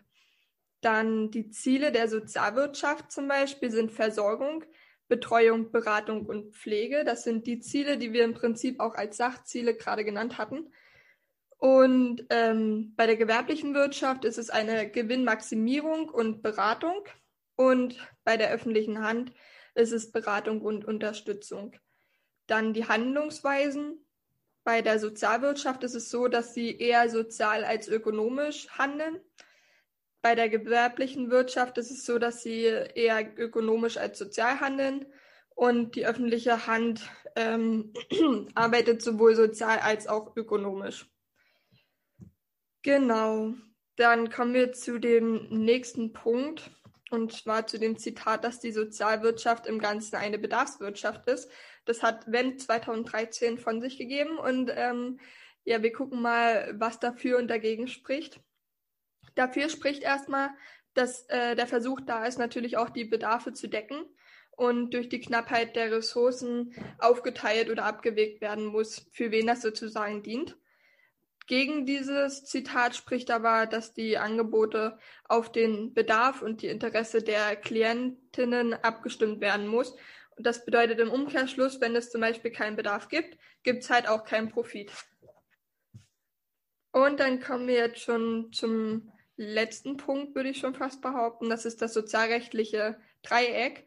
Dann 0.81 1.29
die 1.31 1.49
Ziele 1.49 1.91
der 1.91 2.07
Sozialwirtschaft 2.07 3.11
zum 3.11 3.27
Beispiel 3.27 3.69
sind 3.71 3.91
Versorgung, 3.91 4.63
Betreuung, 5.07 5.71
Beratung 5.71 6.25
und 6.25 6.55
Pflege. 6.55 7.03
Das 7.03 7.23
sind 7.23 7.45
die 7.45 7.59
Ziele, 7.59 7.97
die 7.97 8.13
wir 8.13 8.23
im 8.23 8.33
Prinzip 8.33 8.79
auch 8.79 8.95
als 8.95 9.17
Sachziele 9.17 9.75
gerade 9.75 10.03
genannt 10.03 10.37
hatten. 10.37 10.71
Und 11.57 12.25
ähm, 12.29 12.93
bei 12.95 13.07
der 13.07 13.17
gewerblichen 13.17 13.73
Wirtschaft 13.73 14.25
ist 14.25 14.37
es 14.37 14.49
eine 14.49 14.89
Gewinnmaximierung 14.89 16.09
und 16.09 16.43
Beratung. 16.43 17.03
Und 17.55 17.97
bei 18.23 18.37
der 18.37 18.51
öffentlichen 18.51 19.03
Hand 19.03 19.33
ist 19.73 19.91
es 19.91 20.11
Beratung 20.11 20.61
und 20.61 20.85
Unterstützung. 20.85 21.75
Dann 22.45 22.73
die 22.73 22.87
Handlungsweisen. 22.87 24.05
Bei 24.63 24.81
der 24.81 24.99
Sozialwirtschaft 24.99 25.83
ist 25.83 25.95
es 25.95 26.09
so, 26.09 26.27
dass 26.27 26.53
sie 26.53 26.77
eher 26.77 27.09
sozial 27.09 27.63
als 27.63 27.87
ökonomisch 27.87 28.69
handeln. 28.69 29.19
Bei 30.21 30.35
der 30.35 30.49
gewerblichen 30.49 31.31
Wirtschaft 31.31 31.77
ist 31.77 31.89
es 31.89 32.05
so, 32.05 32.19
dass 32.19 32.43
sie 32.43 32.63
eher 32.65 33.25
ökonomisch 33.37 33.97
als 33.97 34.19
sozial 34.19 34.59
handeln. 34.59 35.05
Und 35.55 35.95
die 35.95 36.05
öffentliche 36.05 36.67
Hand 36.67 37.09
ähm, 37.35 37.93
arbeitet 38.53 39.01
sowohl 39.01 39.35
sozial 39.35 39.79
als 39.79 40.07
auch 40.07 40.35
ökonomisch. 40.35 41.09
Genau. 42.83 43.53
Dann 43.95 44.29
kommen 44.29 44.53
wir 44.53 44.73
zu 44.73 44.99
dem 44.99 45.47
nächsten 45.49 46.13
Punkt. 46.13 46.71
Und 47.09 47.31
zwar 47.31 47.67
zu 47.67 47.79
dem 47.79 47.97
Zitat, 47.97 48.43
dass 48.43 48.59
die 48.59 48.71
Sozialwirtschaft 48.71 49.65
im 49.65 49.79
Ganzen 49.79 50.17
eine 50.17 50.37
Bedarfswirtschaft 50.37 51.27
ist. 51.27 51.49
Das 51.85 52.03
hat 52.03 52.29
Wendt 52.29 52.61
2013 52.61 53.57
von 53.57 53.81
sich 53.81 53.97
gegeben. 53.97 54.37
Und 54.37 54.71
ähm, 54.75 55.19
ja, 55.63 55.81
wir 55.81 55.93
gucken 55.93 56.21
mal, 56.21 56.75
was 56.77 56.99
dafür 56.99 57.37
und 57.37 57.47
dagegen 57.47 57.87
spricht. 57.87 58.41
Dafür 59.35 59.69
spricht 59.69 60.03
erstmal, 60.03 60.49
dass 60.93 61.23
äh, 61.29 61.55
der 61.55 61.67
Versuch 61.67 62.01
da 62.01 62.25
ist, 62.25 62.39
natürlich 62.39 62.75
auch 62.77 62.89
die 62.89 63.05
Bedarfe 63.05 63.53
zu 63.53 63.67
decken 63.67 64.03
und 64.51 64.93
durch 64.93 65.09
die 65.09 65.19
Knappheit 65.19 65.75
der 65.75 65.91
Ressourcen 65.91 66.73
aufgeteilt 66.97 67.69
oder 67.69 67.85
abgewegt 67.85 68.41
werden 68.41 68.65
muss, 68.65 69.07
für 69.11 69.31
wen 69.31 69.47
das 69.47 69.61
sozusagen 69.61 70.23
dient. 70.23 70.57
Gegen 71.47 71.85
dieses 71.85 72.43
Zitat 72.43 72.95
spricht 72.95 73.31
aber, 73.31 73.65
dass 73.65 73.93
die 73.93 74.17
Angebote 74.17 74.99
auf 75.23 75.49
den 75.49 75.93
Bedarf 75.93 76.41
und 76.41 76.61
die 76.61 76.67
Interesse 76.67 77.23
der 77.23 77.55
Klientinnen 77.55 78.73
abgestimmt 78.73 79.39
werden 79.39 79.65
muss. 79.65 79.95
Und 80.35 80.45
das 80.45 80.65
bedeutet 80.65 80.99
im 80.99 81.09
Umkehrschluss, 81.09 81.79
wenn 81.79 81.95
es 81.95 82.11
zum 82.11 82.19
Beispiel 82.19 82.51
keinen 82.51 82.75
Bedarf 82.75 83.07
gibt, 83.07 83.37
gibt 83.63 83.83
es 83.83 83.89
halt 83.89 84.09
auch 84.09 84.25
keinen 84.25 84.49
Profit. 84.49 84.91
Und 86.91 87.19
dann 87.21 87.39
kommen 87.39 87.67
wir 87.67 87.75
jetzt 87.75 88.01
schon 88.01 88.51
zum 88.51 89.11
letzten 89.37 89.97
Punkt, 89.97 90.35
würde 90.35 90.49
ich 90.49 90.59
schon 90.59 90.75
fast 90.75 91.01
behaupten. 91.01 91.49
Das 91.49 91.65
ist 91.65 91.81
das 91.81 91.93
sozialrechtliche 91.93 92.99
Dreieck. 93.23 93.85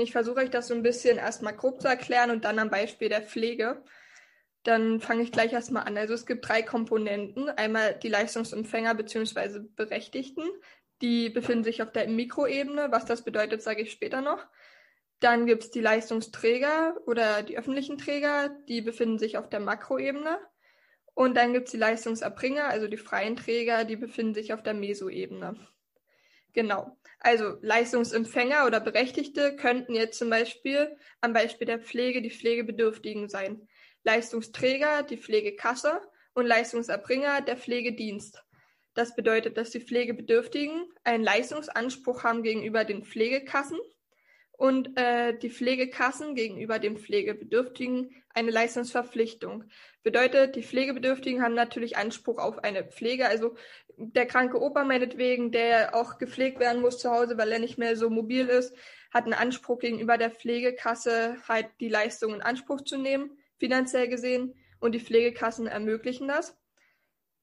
Ich 0.00 0.10
versuche 0.10 0.40
euch 0.40 0.50
das 0.50 0.66
so 0.66 0.74
ein 0.74 0.82
bisschen 0.82 1.18
erstmal 1.18 1.54
grob 1.54 1.80
zu 1.80 1.86
erklären 1.86 2.30
und 2.30 2.44
dann 2.44 2.58
am 2.58 2.70
Beispiel 2.70 3.08
der 3.08 3.22
Pflege. 3.22 3.82
Dann 4.68 5.00
fange 5.00 5.22
ich 5.22 5.32
gleich 5.32 5.54
erstmal 5.54 5.84
an. 5.84 5.96
Also 5.96 6.12
es 6.12 6.26
gibt 6.26 6.46
drei 6.46 6.60
Komponenten. 6.60 7.48
Einmal 7.48 7.94
die 7.94 8.10
Leistungsempfänger 8.10 8.94
bzw. 8.94 9.60
Berechtigten. 9.60 10.44
Die 11.00 11.30
befinden 11.30 11.64
sich 11.64 11.80
auf 11.80 11.90
der 11.90 12.06
Mikroebene. 12.06 12.88
Was 12.90 13.06
das 13.06 13.24
bedeutet, 13.24 13.62
sage 13.62 13.80
ich 13.80 13.90
später 13.90 14.20
noch. 14.20 14.46
Dann 15.20 15.46
gibt 15.46 15.64
es 15.64 15.70
die 15.70 15.80
Leistungsträger 15.80 16.98
oder 17.06 17.42
die 17.42 17.56
öffentlichen 17.56 17.96
Träger. 17.96 18.50
Die 18.68 18.82
befinden 18.82 19.18
sich 19.18 19.38
auf 19.38 19.48
der 19.48 19.60
Makroebene. 19.60 20.38
Und 21.14 21.34
dann 21.34 21.54
gibt 21.54 21.68
es 21.68 21.72
die 21.72 21.78
Leistungserbringer, 21.78 22.68
also 22.68 22.88
die 22.88 22.98
freien 22.98 23.36
Träger, 23.36 23.84
die 23.84 23.96
befinden 23.96 24.34
sich 24.34 24.52
auf 24.52 24.62
der 24.62 24.74
Mesoebene. 24.74 25.66
Genau. 26.52 26.98
Also 27.20 27.56
Leistungsempfänger 27.62 28.66
oder 28.66 28.80
Berechtigte 28.80 29.56
könnten 29.56 29.94
jetzt 29.94 30.18
zum 30.18 30.28
Beispiel 30.28 30.96
am 31.22 31.32
Beispiel 31.32 31.66
der 31.66 31.80
Pflege 31.80 32.20
die 32.20 32.30
Pflegebedürftigen 32.30 33.28
sein. 33.28 33.67
Leistungsträger 34.04 35.02
die 35.02 35.16
Pflegekasse 35.16 36.00
und 36.34 36.46
Leistungserbringer 36.46 37.42
der 37.42 37.56
Pflegedienst. 37.56 38.42
Das 38.94 39.14
bedeutet, 39.14 39.56
dass 39.56 39.70
die 39.70 39.80
Pflegebedürftigen 39.80 40.88
einen 41.04 41.22
Leistungsanspruch 41.22 42.24
haben 42.24 42.42
gegenüber 42.42 42.84
den 42.84 43.04
Pflegekassen 43.04 43.78
und 44.52 44.98
äh, 44.98 45.38
die 45.38 45.50
Pflegekassen 45.50 46.34
gegenüber 46.34 46.80
den 46.80 46.98
Pflegebedürftigen 46.98 48.10
eine 48.34 48.50
Leistungsverpflichtung. 48.50 49.64
Bedeutet, 50.02 50.56
die 50.56 50.64
Pflegebedürftigen 50.64 51.42
haben 51.42 51.54
natürlich 51.54 51.96
Anspruch 51.96 52.38
auf 52.38 52.58
eine 52.64 52.84
Pflege. 52.84 53.28
Also 53.28 53.54
der 53.96 54.26
kranke 54.26 54.60
Opa 54.60 54.82
meinetwegen, 54.82 55.52
der 55.52 55.94
auch 55.94 56.18
gepflegt 56.18 56.58
werden 56.58 56.82
muss 56.82 56.98
zu 56.98 57.10
Hause, 57.10 57.38
weil 57.38 57.52
er 57.52 57.60
nicht 57.60 57.78
mehr 57.78 57.96
so 57.96 58.10
mobil 58.10 58.48
ist, 58.48 58.74
hat 59.12 59.24
einen 59.24 59.34
Anspruch 59.34 59.78
gegenüber 59.78 60.18
der 60.18 60.32
Pflegekasse, 60.32 61.36
halt 61.46 61.68
die 61.78 61.88
Leistung 61.88 62.34
in 62.34 62.42
Anspruch 62.42 62.80
zu 62.80 62.98
nehmen 62.98 63.37
finanziell 63.58 64.08
gesehen 64.08 64.54
und 64.80 64.92
die 64.92 65.00
Pflegekassen 65.00 65.66
ermöglichen 65.66 66.28
das. 66.28 66.56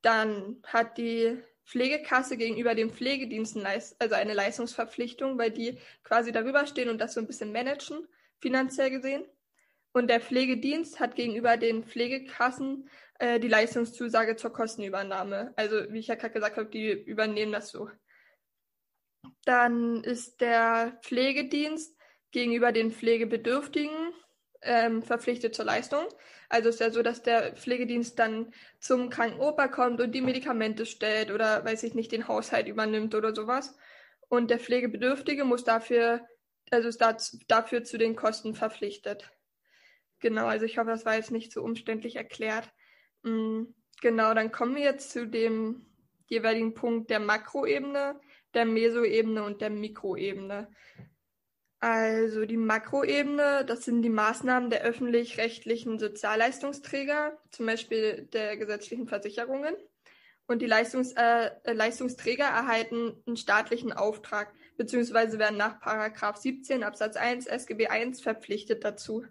Dann 0.02 0.62
hat 0.66 0.98
die 0.98 1.42
Pflegekasse 1.66 2.38
gegenüber 2.38 2.76
den 2.76 2.92
Pflegediensten 2.92 3.66
also 3.66 4.16
eine 4.16 4.34
Leistungsverpflichtung, 4.34 5.38
weil 5.38 5.52
die 5.52 5.80
quasi 6.04 6.32
darüber 6.32 6.68
stehen 6.68 6.90
und 6.90 7.00
das 7.00 7.14
so 7.14 7.20
ein 7.20 7.28
bisschen 7.28 7.52
managen, 7.52 8.08
finanziell 8.40 8.92
gesehen. 8.92 9.26
Und 9.92 10.10
der 10.10 10.22
Pflegedienst 10.22 11.00
hat 11.00 11.16
gegenüber 11.16 11.58
den 11.58 11.84
Pflegekassen 11.84 12.90
äh, 13.18 13.40
die 13.40 13.48
Leistungszusage 13.48 14.36
zur 14.36 14.52
Kostenübernahme. 14.52 15.54
Also 15.56 15.92
wie 15.92 16.00
ich 16.00 16.08
ja 16.08 16.16
gerade 16.16 16.34
gesagt 16.34 16.58
habe, 16.58 16.70
die 16.70 16.92
übernehmen 16.92 17.54
das 17.54 17.70
so. 17.70 17.90
Dann 19.46 20.04
ist 20.04 20.42
der 20.42 21.00
Pflegedienst 21.02 21.98
gegenüber 22.32 22.72
den 22.72 22.92
Pflegebedürftigen 22.92 24.14
ähm, 24.66 25.02
verpflichtet 25.02 25.56
zur 25.56 25.66
Leistung. 25.66 26.06
Also 26.50 26.70
ist 26.70 26.80
ja 26.80 26.92
so, 26.92 27.02
dass 27.02 27.22
der 27.22 27.56
Pflegedienst 27.56 28.20
dann 28.20 28.54
zum 28.80 29.10
kranken 29.10 29.40
Opa 29.40 29.68
kommt 29.68 30.02
und 30.02 30.12
die 30.14 30.22
Medikamente 30.22 30.86
stellt 30.86 31.32
oder 31.32 31.64
weiß 31.64 31.84
ich 31.84 31.96
nicht, 31.96 32.12
den 32.12 32.28
Haushalt 32.28 32.68
übernimmt 32.68 33.16
oder 33.16 33.34
sowas. 33.34 33.78
Und 34.28 34.50
der 34.50 34.60
Pflegebedürftige 34.60 35.46
muss 35.46 35.64
dafür, 35.64 36.28
also 36.72 36.88
ist 36.88 37.02
dazu, 37.02 37.38
dafür 37.48 37.84
zu 37.84 37.98
den 37.98 38.16
Kosten 38.16 38.56
verpflichtet. 38.56 39.32
Genau, 40.20 40.48
also 40.48 40.66
ich 40.66 40.78
hoffe, 40.78 40.90
das 40.90 41.06
war 41.06 41.16
jetzt 41.16 41.32
nicht 41.32 41.52
so 41.52 41.62
umständlich 41.62 42.16
erklärt. 42.16 42.72
Mhm, 43.24 43.76
genau, 44.02 44.34
dann 44.34 44.52
kommen 44.52 44.76
wir 44.76 44.84
jetzt 44.84 45.12
zu 45.12 45.28
dem 45.28 45.86
jeweiligen 46.28 46.74
Punkt 46.74 47.10
der 47.10 47.20
Makroebene, 47.20 48.20
der 48.54 48.66
Mesoebene 48.66 49.44
und 49.44 49.62
der 49.62 49.70
Mikroebene. 49.70 50.70
Also 51.86 52.48
die 52.48 52.58
Makroebene, 52.58 53.64
das 53.64 53.86
sind 53.86 54.02
die 54.02 54.10
Maßnahmen 54.10 54.72
der 54.72 54.82
öffentlich-rechtlichen 54.82 56.00
Sozialleistungsträger, 56.00 57.38
zum 57.52 57.68
Beispiel 57.68 58.28
der 58.34 58.58
gesetzlichen 58.58 59.08
Versicherungen. 59.08 59.76
Und 60.48 60.64
die 60.64 60.66
Leistungs 60.66 61.12
äh, 61.12 61.52
Leistungsträger 61.64 62.46
erhalten 62.46 63.22
einen 63.28 63.38
staatlichen 63.38 63.94
Auftrag, 63.94 64.52
beziehungsweise 64.78 65.38
werden 65.38 65.58
nach 65.58 65.80
Paragraph 65.80 66.38
17 66.38 66.84
Absatz 66.84 67.18
1 67.18 67.46
SGB 67.46 67.88
I 67.92 68.12
verpflichtet 68.16 68.84
dazu. 68.84 69.24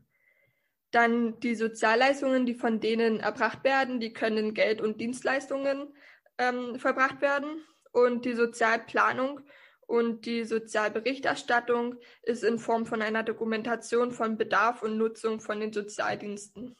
Dann 0.93 1.41
die 1.41 1.57
Sozialleistungen, 1.57 2.47
die 2.47 2.55
von 2.55 2.79
denen 2.79 3.19
erbracht 3.19 3.65
werden, 3.65 3.99
die 3.99 4.13
können 4.13 4.55
Geld- 4.55 4.81
und 4.81 5.01
Dienstleistungen 5.01 5.93
ähm, 6.39 6.79
verbracht 6.79 7.21
werden. 7.21 7.65
Und 7.91 8.25
die 8.25 8.35
Sozialplanung 8.35 9.41
und 9.87 10.27
die 10.27 10.45
Sozialberichterstattung 10.45 11.97
ist 12.23 12.45
in 12.45 12.59
Form 12.59 12.87
von 12.87 13.03
einer 13.03 13.23
Dokumentation 13.23 14.13
von 14.13 14.37
Bedarf 14.37 14.83
und 14.83 14.97
Nutzung 14.97 15.41
von 15.41 15.61
den 15.61 15.73
Sozialdiensten. 15.73 16.77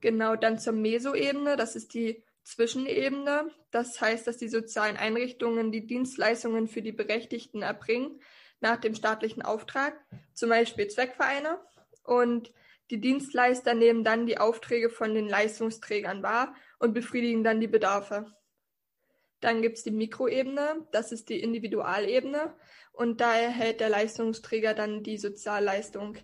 Genau, 0.00 0.36
dann 0.36 0.58
zur 0.58 0.72
Mesoebene, 0.72 1.56
das 1.56 1.76
ist 1.76 1.94
die 1.94 2.22
Zwischenebene. 2.44 3.50
Das 3.70 4.00
heißt, 4.00 4.26
dass 4.26 4.36
die 4.36 4.48
sozialen 4.48 4.96
Einrichtungen 4.96 5.72
die 5.72 5.86
Dienstleistungen 5.86 6.68
für 6.68 6.82
die 6.82 6.92
Berechtigten 6.92 7.62
erbringen 7.62 8.20
nach 8.60 8.76
dem 8.76 8.94
staatlichen 8.94 9.42
Auftrag, 9.42 9.98
zum 10.32 10.48
Beispiel 10.48 10.86
Zweckvereine. 10.88 11.58
Und 12.04 12.52
die 12.90 13.00
Dienstleister 13.00 13.74
nehmen 13.74 14.04
dann 14.04 14.26
die 14.26 14.38
Aufträge 14.38 14.90
von 14.90 15.12
den 15.12 15.28
Leistungsträgern 15.28 16.22
wahr 16.22 16.54
und 16.78 16.94
befriedigen 16.94 17.42
dann 17.42 17.60
die 17.60 17.66
Bedarfe. 17.66 18.35
Dann 19.40 19.62
gibt 19.62 19.78
es 19.78 19.84
die 19.84 19.90
Mikroebene, 19.90 20.86
das 20.92 21.12
ist 21.12 21.28
die 21.28 21.40
Individualebene 21.40 22.54
und 22.92 23.20
da 23.20 23.36
erhält 23.36 23.80
der 23.80 23.90
Leistungsträger 23.90 24.74
dann 24.74 25.02
die 25.02 25.18
Sozialleistung. 25.18 26.16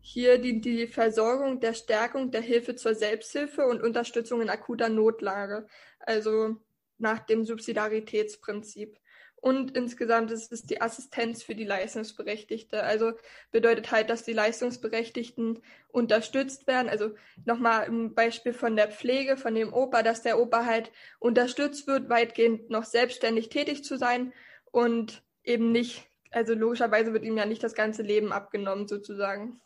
Hier 0.00 0.38
dient 0.38 0.64
die 0.64 0.86
Versorgung 0.86 1.60
der 1.60 1.74
Stärkung 1.74 2.30
der 2.30 2.40
Hilfe 2.40 2.74
zur 2.74 2.94
Selbsthilfe 2.94 3.66
und 3.66 3.82
Unterstützung 3.82 4.40
in 4.40 4.50
akuter 4.50 4.88
Notlage, 4.88 5.66
also 6.00 6.56
nach 6.98 7.20
dem 7.20 7.44
Subsidiaritätsprinzip. 7.44 8.98
Und 9.40 9.74
insgesamt 9.74 10.30
ist 10.30 10.52
es 10.52 10.64
die 10.64 10.82
Assistenz 10.82 11.42
für 11.42 11.54
die 11.54 11.64
Leistungsberechtigte. 11.64 12.82
Also 12.82 13.12
bedeutet 13.50 13.90
halt, 13.90 14.10
dass 14.10 14.22
die 14.22 14.34
Leistungsberechtigten 14.34 15.62
unterstützt 15.88 16.66
werden. 16.66 16.90
Also 16.90 17.14
nochmal 17.46 17.86
ein 17.86 18.14
Beispiel 18.14 18.52
von 18.52 18.76
der 18.76 18.90
Pflege, 18.90 19.38
von 19.38 19.54
dem 19.54 19.72
Opa, 19.72 20.02
dass 20.02 20.22
der 20.22 20.38
Opa 20.38 20.66
halt 20.66 20.92
unterstützt 21.18 21.86
wird, 21.86 22.10
weitgehend 22.10 22.68
noch 22.68 22.84
selbstständig 22.84 23.48
tätig 23.48 23.82
zu 23.82 23.96
sein 23.96 24.34
und 24.70 25.22
eben 25.42 25.72
nicht, 25.72 26.06
also 26.30 26.52
logischerweise 26.54 27.14
wird 27.14 27.24
ihm 27.24 27.38
ja 27.38 27.46
nicht 27.46 27.64
das 27.64 27.74
ganze 27.74 28.02
Leben 28.02 28.32
abgenommen 28.32 28.88
sozusagen. 28.88 29.60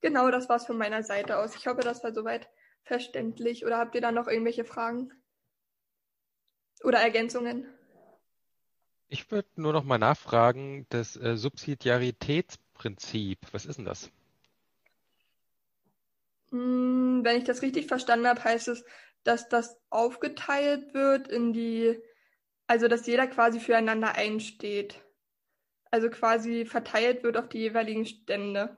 Genau, 0.00 0.30
das 0.30 0.48
war's 0.48 0.66
von 0.66 0.78
meiner 0.78 1.02
Seite 1.02 1.38
aus. 1.38 1.56
Ich 1.56 1.66
hoffe, 1.66 1.80
das 1.80 2.04
war 2.04 2.12
soweit 2.12 2.48
verständlich. 2.84 3.66
Oder 3.66 3.78
habt 3.78 3.94
ihr 3.94 4.00
da 4.00 4.12
noch 4.12 4.28
irgendwelche 4.28 4.64
Fragen? 4.64 5.12
Oder 6.82 6.98
Ergänzungen? 6.98 7.73
Ich 9.14 9.30
würde 9.30 9.48
nur 9.54 9.72
noch 9.72 9.84
mal 9.84 9.98
nachfragen, 9.98 10.86
das 10.88 11.16
äh, 11.16 11.36
Subsidiaritätsprinzip, 11.36 13.38
was 13.52 13.64
ist 13.64 13.76
denn 13.76 13.84
das? 13.84 14.10
Hm, 16.50 17.20
wenn 17.22 17.38
ich 17.38 17.44
das 17.44 17.62
richtig 17.62 17.86
verstanden 17.86 18.26
habe, 18.26 18.42
heißt 18.42 18.66
es, 18.66 18.84
dass 19.22 19.48
das 19.48 19.80
aufgeteilt 19.88 20.94
wird 20.94 21.28
in 21.28 21.52
die, 21.52 21.96
also 22.66 22.88
dass 22.88 23.06
jeder 23.06 23.28
quasi 23.28 23.60
füreinander 23.60 24.16
einsteht. 24.16 25.00
Also 25.92 26.10
quasi 26.10 26.66
verteilt 26.66 27.22
wird 27.22 27.36
auf 27.36 27.48
die 27.48 27.58
jeweiligen 27.58 28.06
Stände. 28.06 28.76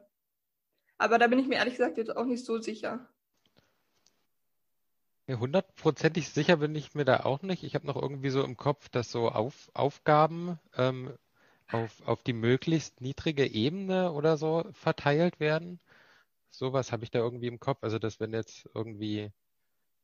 Aber 0.99 1.17
da 1.17 1.29
bin 1.29 1.39
ich 1.39 1.47
mir 1.47 1.57
ehrlich 1.57 1.77
gesagt 1.77 1.97
jetzt 1.97 2.15
auch 2.15 2.27
nicht 2.27 2.45
so 2.45 2.59
sicher. 2.59 3.09
Hundertprozentig 5.29 6.29
sicher 6.29 6.59
bin 6.59 6.75
ich 6.77 6.95
mir 6.95 7.05
da 7.05 7.21
auch 7.25 7.43
nicht. 7.43 7.65
Ich 7.65 7.75
habe 7.75 7.87
noch 7.87 7.97
irgendwie 8.01 8.31
so 8.31 8.45
im 8.45 8.57
Kopf, 8.57 8.89
dass 8.89 9.11
so 9.11 9.29
auf, 9.29 9.71
Aufgaben 9.75 10.59
ähm, 10.77 11.17
auf, 11.73 12.01
auf 12.07 12.23
die 12.23 12.33
möglichst 12.33 13.01
niedrige 13.01 13.47
Ebene 13.47 14.13
oder 14.13 14.37
so 14.37 14.65
verteilt 14.73 15.41
werden. 15.41 15.81
Sowas 16.51 16.93
habe 16.93 17.05
ich 17.05 17.11
da 17.11 17.19
irgendwie 17.21 17.49
im 17.49 17.61
Kopf. 17.61 17.83
Also, 17.83 17.99
dass 17.99 18.21
wenn 18.21 18.33
jetzt 18.33 18.69
irgendwie, 18.75 19.33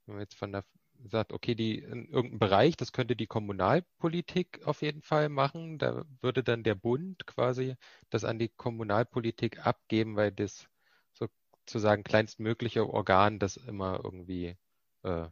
wenn 0.07 0.17
man 0.17 0.23
jetzt 0.23 0.35
von 0.35 0.53
der 0.53 0.65
sagt, 1.05 1.33
okay, 1.33 1.55
die 1.55 1.79
in 1.79 2.09
irgendeinem 2.09 2.39
Bereich, 2.39 2.77
das 2.77 2.93
könnte 2.93 3.17
die 3.17 3.27
Kommunalpolitik 3.27 4.67
auf 4.67 4.83
jeden 4.83 5.03
Fall 5.03 5.29
machen, 5.29 5.79
da 5.79 6.05
würde 6.21 6.45
dann 6.45 6.63
der 6.65 6.75
Bund 6.75 7.27
quasi 7.27 7.77
das 8.11 8.25
an 8.25 8.39
die 8.39 8.49
Kommunalpolitik 8.49 9.67
abgeben, 9.67 10.17
weil 10.17 10.33
das 10.33 10.69
sozusagen 11.15 12.05
kleinstmögliche 12.05 12.89
Organ 12.89 13.39
das 13.39 13.57
immer 13.57 14.01
irgendwie 14.05 14.57
äh, 15.05 15.29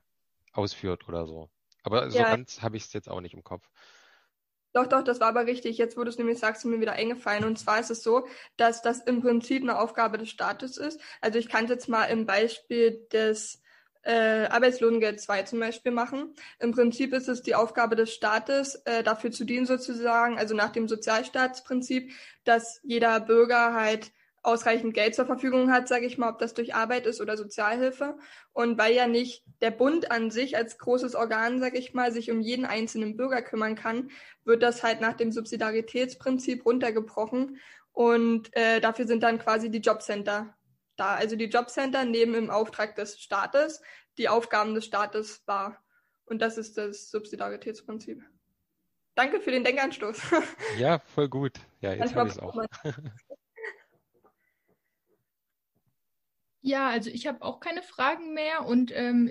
ausführt 0.52 1.08
oder 1.08 1.26
so. 1.26 1.50
Aber 1.82 2.10
so 2.10 2.24
Ja. 2.24 2.26
ganz 2.26 2.62
habe 2.62 2.76
ich 2.76 2.84
es 2.84 2.92
jetzt 2.92 3.08
auch 3.08 3.20
nicht 3.20 3.34
im 3.34 3.44
Kopf. 3.44 3.70
Doch, 4.72 4.86
doch, 4.86 5.02
das 5.02 5.18
war 5.20 5.28
aber 5.28 5.46
richtig. 5.46 5.78
Jetzt, 5.78 5.96
wo 5.96 6.04
du 6.04 6.10
es 6.10 6.18
nämlich 6.18 6.38
sagst, 6.38 6.64
ist 6.64 6.70
mir 6.70 6.80
wieder 6.80 6.92
eingefallen. 6.92 7.44
Und 7.44 7.58
zwar 7.58 7.80
ist 7.80 7.90
es 7.90 8.02
so, 8.04 8.26
dass 8.56 8.82
das 8.82 9.00
im 9.00 9.20
Prinzip 9.20 9.62
eine 9.62 9.78
Aufgabe 9.78 10.16
des 10.16 10.30
Staates 10.30 10.76
ist. 10.76 11.00
Also 11.20 11.38
ich 11.40 11.48
kann 11.48 11.64
es 11.64 11.70
jetzt 11.70 11.88
mal 11.88 12.04
im 12.04 12.24
Beispiel 12.24 13.04
des 13.12 13.60
äh, 14.02 14.46
Arbeitslosengeld 14.46 15.20
2 15.20 15.42
zum 15.42 15.58
Beispiel 15.58 15.90
machen. 15.92 16.34
Im 16.60 16.70
Prinzip 16.72 17.12
ist 17.12 17.28
es 17.28 17.42
die 17.42 17.56
Aufgabe 17.56 17.96
des 17.96 18.14
Staates, 18.14 18.76
äh, 18.84 19.02
dafür 19.02 19.32
zu 19.32 19.44
dienen 19.44 19.66
sozusagen, 19.66 20.38
also 20.38 20.54
nach 20.54 20.70
dem 20.70 20.88
Sozialstaatsprinzip, 20.88 22.12
dass 22.44 22.80
jeder 22.84 23.20
Bürger 23.20 23.74
halt 23.74 24.12
ausreichend 24.42 24.94
Geld 24.94 25.14
zur 25.14 25.26
Verfügung 25.26 25.70
hat, 25.70 25.86
sage 25.88 26.06
ich 26.06 26.16
mal, 26.18 26.30
ob 26.30 26.38
das 26.38 26.54
durch 26.54 26.74
Arbeit 26.74 27.06
ist 27.06 27.20
oder 27.20 27.36
Sozialhilfe. 27.36 28.16
Und 28.52 28.78
weil 28.78 28.94
ja 28.94 29.06
nicht 29.06 29.44
der 29.60 29.70
Bund 29.70 30.10
an 30.10 30.30
sich 30.30 30.56
als 30.56 30.78
großes 30.78 31.14
Organ, 31.14 31.60
sage 31.60 31.78
ich 31.78 31.92
mal, 31.92 32.12
sich 32.12 32.30
um 32.30 32.40
jeden 32.40 32.64
einzelnen 32.64 33.16
Bürger 33.16 33.42
kümmern 33.42 33.74
kann, 33.74 34.10
wird 34.44 34.62
das 34.62 34.82
halt 34.82 35.00
nach 35.00 35.14
dem 35.14 35.30
Subsidiaritätsprinzip 35.32 36.64
runtergebrochen. 36.64 37.58
Und 37.92 38.54
äh, 38.56 38.80
dafür 38.80 39.06
sind 39.06 39.22
dann 39.22 39.38
quasi 39.38 39.70
die 39.70 39.80
Jobcenter 39.80 40.54
da. 40.96 41.14
Also 41.14 41.36
die 41.36 41.46
Jobcenter 41.46 42.04
nehmen 42.04 42.34
im 42.34 42.50
Auftrag 42.50 42.94
des 42.96 43.20
Staates 43.20 43.82
die 44.18 44.28
Aufgaben 44.28 44.74
des 44.74 44.84
Staates 44.86 45.42
wahr. 45.46 45.82
Und 46.24 46.40
das 46.40 46.58
ist 46.58 46.78
das 46.78 47.10
Subsidiaritätsprinzip. 47.10 48.22
Danke 49.14 49.40
für 49.40 49.50
den 49.50 49.64
Denkanstoß. 49.64 50.18
Ja, 50.78 50.98
voll 51.00 51.28
gut. 51.28 51.58
Ja, 51.80 51.92
jetzt 51.92 52.14
habe 52.14 52.28
ich 52.28 52.36
es 52.36 52.40
auch. 52.40 52.54
braucht 52.82 52.84
man- 52.84 53.12
Ja, 56.62 56.88
also 56.90 57.10
ich 57.10 57.26
habe 57.26 57.42
auch 57.42 57.60
keine 57.60 57.82
Fragen 57.82 58.34
mehr 58.34 58.66
und 58.66 58.92
ähm, 58.94 59.30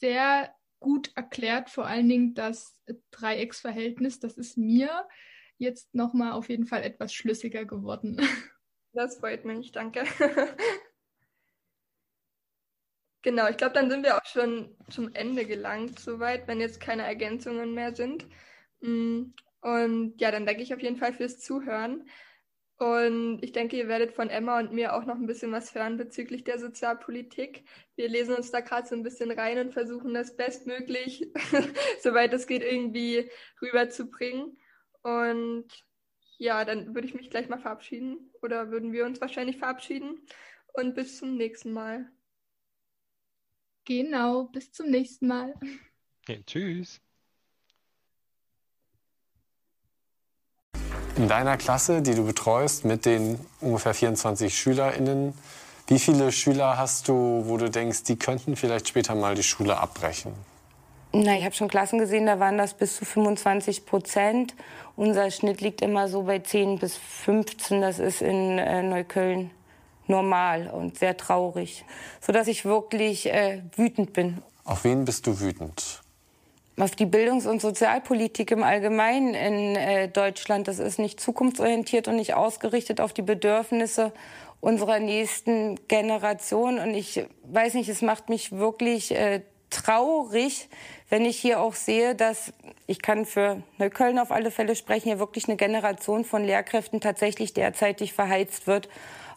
sehr 0.00 0.52
gut 0.80 1.12
erklärt, 1.14 1.70
vor 1.70 1.86
allen 1.86 2.08
Dingen 2.08 2.34
das 2.34 2.80
Dreiecksverhältnis, 3.12 4.18
das 4.20 4.36
ist 4.36 4.56
mir 4.58 5.08
jetzt 5.56 5.94
nochmal 5.94 6.32
auf 6.32 6.48
jeden 6.48 6.66
Fall 6.66 6.82
etwas 6.82 7.14
schlüssiger 7.14 7.64
geworden. 7.64 8.18
Das 8.96 9.16
freut 9.18 9.44
mich, 9.44 9.72
danke. 9.72 10.04
Genau, 13.22 13.48
ich 13.48 13.56
glaube, 13.56 13.72
dann 13.74 13.88
sind 13.90 14.04
wir 14.04 14.16
auch 14.16 14.26
schon 14.26 14.76
zum 14.90 15.14
Ende 15.14 15.46
gelangt, 15.46 15.98
soweit, 15.98 16.46
wenn 16.46 16.60
jetzt 16.60 16.80
keine 16.80 17.02
Ergänzungen 17.04 17.72
mehr 17.74 17.94
sind. 17.94 18.26
Mm, 18.80 19.32
Und 19.62 20.14
ja, 20.20 20.30
dann 20.30 20.44
danke 20.44 20.62
ich 20.62 20.74
auf 20.74 20.82
jeden 20.82 20.98
Fall 20.98 21.14
fürs 21.14 21.38
Zuhören. 21.40 22.06
Und 22.84 23.38
ich 23.42 23.52
denke, 23.52 23.78
ihr 23.78 23.88
werdet 23.88 24.12
von 24.12 24.28
Emma 24.28 24.58
und 24.58 24.72
mir 24.72 24.94
auch 24.94 25.06
noch 25.06 25.14
ein 25.14 25.26
bisschen 25.26 25.50
was 25.52 25.74
hören 25.74 25.96
bezüglich 25.96 26.44
der 26.44 26.58
Sozialpolitik. 26.58 27.64
Wir 27.96 28.10
lesen 28.10 28.34
uns 28.34 28.50
da 28.50 28.60
gerade 28.60 28.86
so 28.86 28.94
ein 28.94 29.02
bisschen 29.02 29.30
rein 29.30 29.58
und 29.58 29.72
versuchen 29.72 30.12
das 30.12 30.36
bestmöglich, 30.36 31.32
soweit 32.02 32.34
es 32.34 32.46
geht, 32.46 32.62
irgendwie 32.62 33.30
rüberzubringen. 33.62 34.58
Und 35.00 35.64
ja, 36.36 36.66
dann 36.66 36.94
würde 36.94 37.08
ich 37.08 37.14
mich 37.14 37.30
gleich 37.30 37.48
mal 37.48 37.58
verabschieden 37.58 38.30
oder 38.42 38.70
würden 38.70 38.92
wir 38.92 39.06
uns 39.06 39.18
wahrscheinlich 39.18 39.56
verabschieden. 39.56 40.20
Und 40.74 40.94
bis 40.94 41.16
zum 41.16 41.38
nächsten 41.38 41.72
Mal. 41.72 42.12
Genau, 43.86 44.48
bis 44.48 44.72
zum 44.72 44.90
nächsten 44.90 45.26
Mal. 45.26 45.54
Ja, 46.28 46.36
tschüss. 46.44 47.00
In 51.16 51.28
deiner 51.28 51.56
Klasse, 51.56 52.02
die 52.02 52.14
du 52.14 52.26
betreust, 52.26 52.84
mit 52.84 53.06
den 53.06 53.38
ungefähr 53.60 53.94
24 53.94 54.52
SchülerInnen, 54.52 55.32
wie 55.86 56.00
viele 56.00 56.32
Schüler 56.32 56.76
hast 56.76 57.06
du, 57.06 57.44
wo 57.46 57.56
du 57.56 57.70
denkst, 57.70 58.02
die 58.02 58.16
könnten 58.16 58.56
vielleicht 58.56 58.88
später 58.88 59.14
mal 59.14 59.36
die 59.36 59.44
Schule 59.44 59.76
abbrechen? 59.78 60.32
Na, 61.12 61.38
ich 61.38 61.44
habe 61.44 61.54
schon 61.54 61.68
Klassen 61.68 62.00
gesehen, 62.00 62.26
da 62.26 62.40
waren 62.40 62.58
das 62.58 62.74
bis 62.74 62.96
zu 62.96 63.04
25 63.04 63.86
Prozent. 63.86 64.56
Unser 64.96 65.30
Schnitt 65.30 65.60
liegt 65.60 65.82
immer 65.82 66.08
so 66.08 66.22
bei 66.22 66.40
10 66.40 66.80
bis 66.80 66.96
15. 66.96 67.80
Das 67.80 68.00
ist 68.00 68.20
in 68.20 68.58
äh, 68.58 68.82
Neukölln 68.82 69.52
normal 70.08 70.66
und 70.66 70.98
sehr 70.98 71.16
traurig, 71.16 71.84
sodass 72.20 72.48
ich 72.48 72.64
wirklich 72.64 73.32
äh, 73.32 73.62
wütend 73.76 74.12
bin. 74.12 74.42
Auf 74.64 74.82
wen 74.82 75.04
bist 75.04 75.28
du 75.28 75.38
wütend? 75.38 76.03
Auf 76.76 76.96
die 76.96 77.06
Bildungs- 77.06 77.46
und 77.46 77.60
Sozialpolitik 77.60 78.50
im 78.50 78.64
Allgemeinen 78.64 79.34
in 79.34 79.76
äh, 79.76 80.08
Deutschland. 80.08 80.66
Das 80.66 80.80
ist 80.80 80.98
nicht 80.98 81.20
zukunftsorientiert 81.20 82.08
und 82.08 82.16
nicht 82.16 82.34
ausgerichtet 82.34 83.00
auf 83.00 83.12
die 83.12 83.22
Bedürfnisse 83.22 84.12
unserer 84.60 84.98
nächsten 84.98 85.78
Generation. 85.86 86.78
Und 86.78 86.94
ich 86.94 87.24
weiß 87.44 87.74
nicht, 87.74 87.88
es 87.88 88.02
macht 88.02 88.28
mich 88.28 88.50
wirklich 88.50 89.12
äh, 89.12 89.42
traurig, 89.70 90.68
wenn 91.10 91.24
ich 91.24 91.38
hier 91.38 91.60
auch 91.60 91.74
sehe, 91.74 92.14
dass 92.16 92.52
ich 92.86 93.02
kann 93.02 93.24
für 93.24 93.62
Neukölln 93.78 94.18
auf 94.18 94.32
alle 94.32 94.50
Fälle 94.50 94.74
sprechen, 94.74 95.08
hier 95.08 95.18
wirklich 95.18 95.46
eine 95.46 95.56
Generation 95.56 96.24
von 96.24 96.42
Lehrkräften 96.42 97.00
tatsächlich 97.00 97.54
derzeitig 97.54 98.12
verheizt 98.14 98.66
wird 98.66 98.88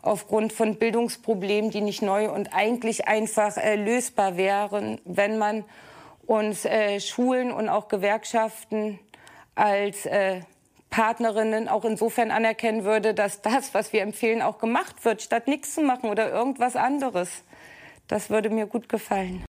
aufgrund 0.01 0.53
von 0.53 0.77
Bildungsproblemen, 0.77 1.69
die 1.69 1.81
nicht 1.81 2.01
neu 2.01 2.31
und 2.31 2.53
eigentlich 2.53 3.07
einfach 3.07 3.57
äh, 3.57 3.75
lösbar 3.75 4.37
wären, 4.37 4.99
wenn 5.05 5.37
man 5.37 5.65
uns 6.27 6.65
äh, 6.65 6.99
Schulen 6.99 7.51
und 7.51 7.69
auch 7.69 7.87
Gewerkschaften 7.87 8.99
als 9.55 10.05
äh, 10.05 10.41
Partnerinnen 10.89 11.67
auch 11.67 11.85
insofern 11.85 12.31
anerkennen 12.31 12.83
würde, 12.83 13.13
dass 13.13 13.41
das, 13.41 13.73
was 13.73 13.91
wir 13.93 14.01
empfehlen, 14.01 14.41
auch 14.41 14.59
gemacht 14.59 15.03
wird, 15.03 15.21
statt 15.21 15.47
nichts 15.47 15.73
zu 15.73 15.81
machen 15.81 16.09
oder 16.09 16.29
irgendwas 16.29 16.75
anderes. 16.75 17.43
Das 18.07 18.29
würde 18.29 18.49
mir 18.49 18.67
gut 18.67 18.87
gefallen. 18.87 19.43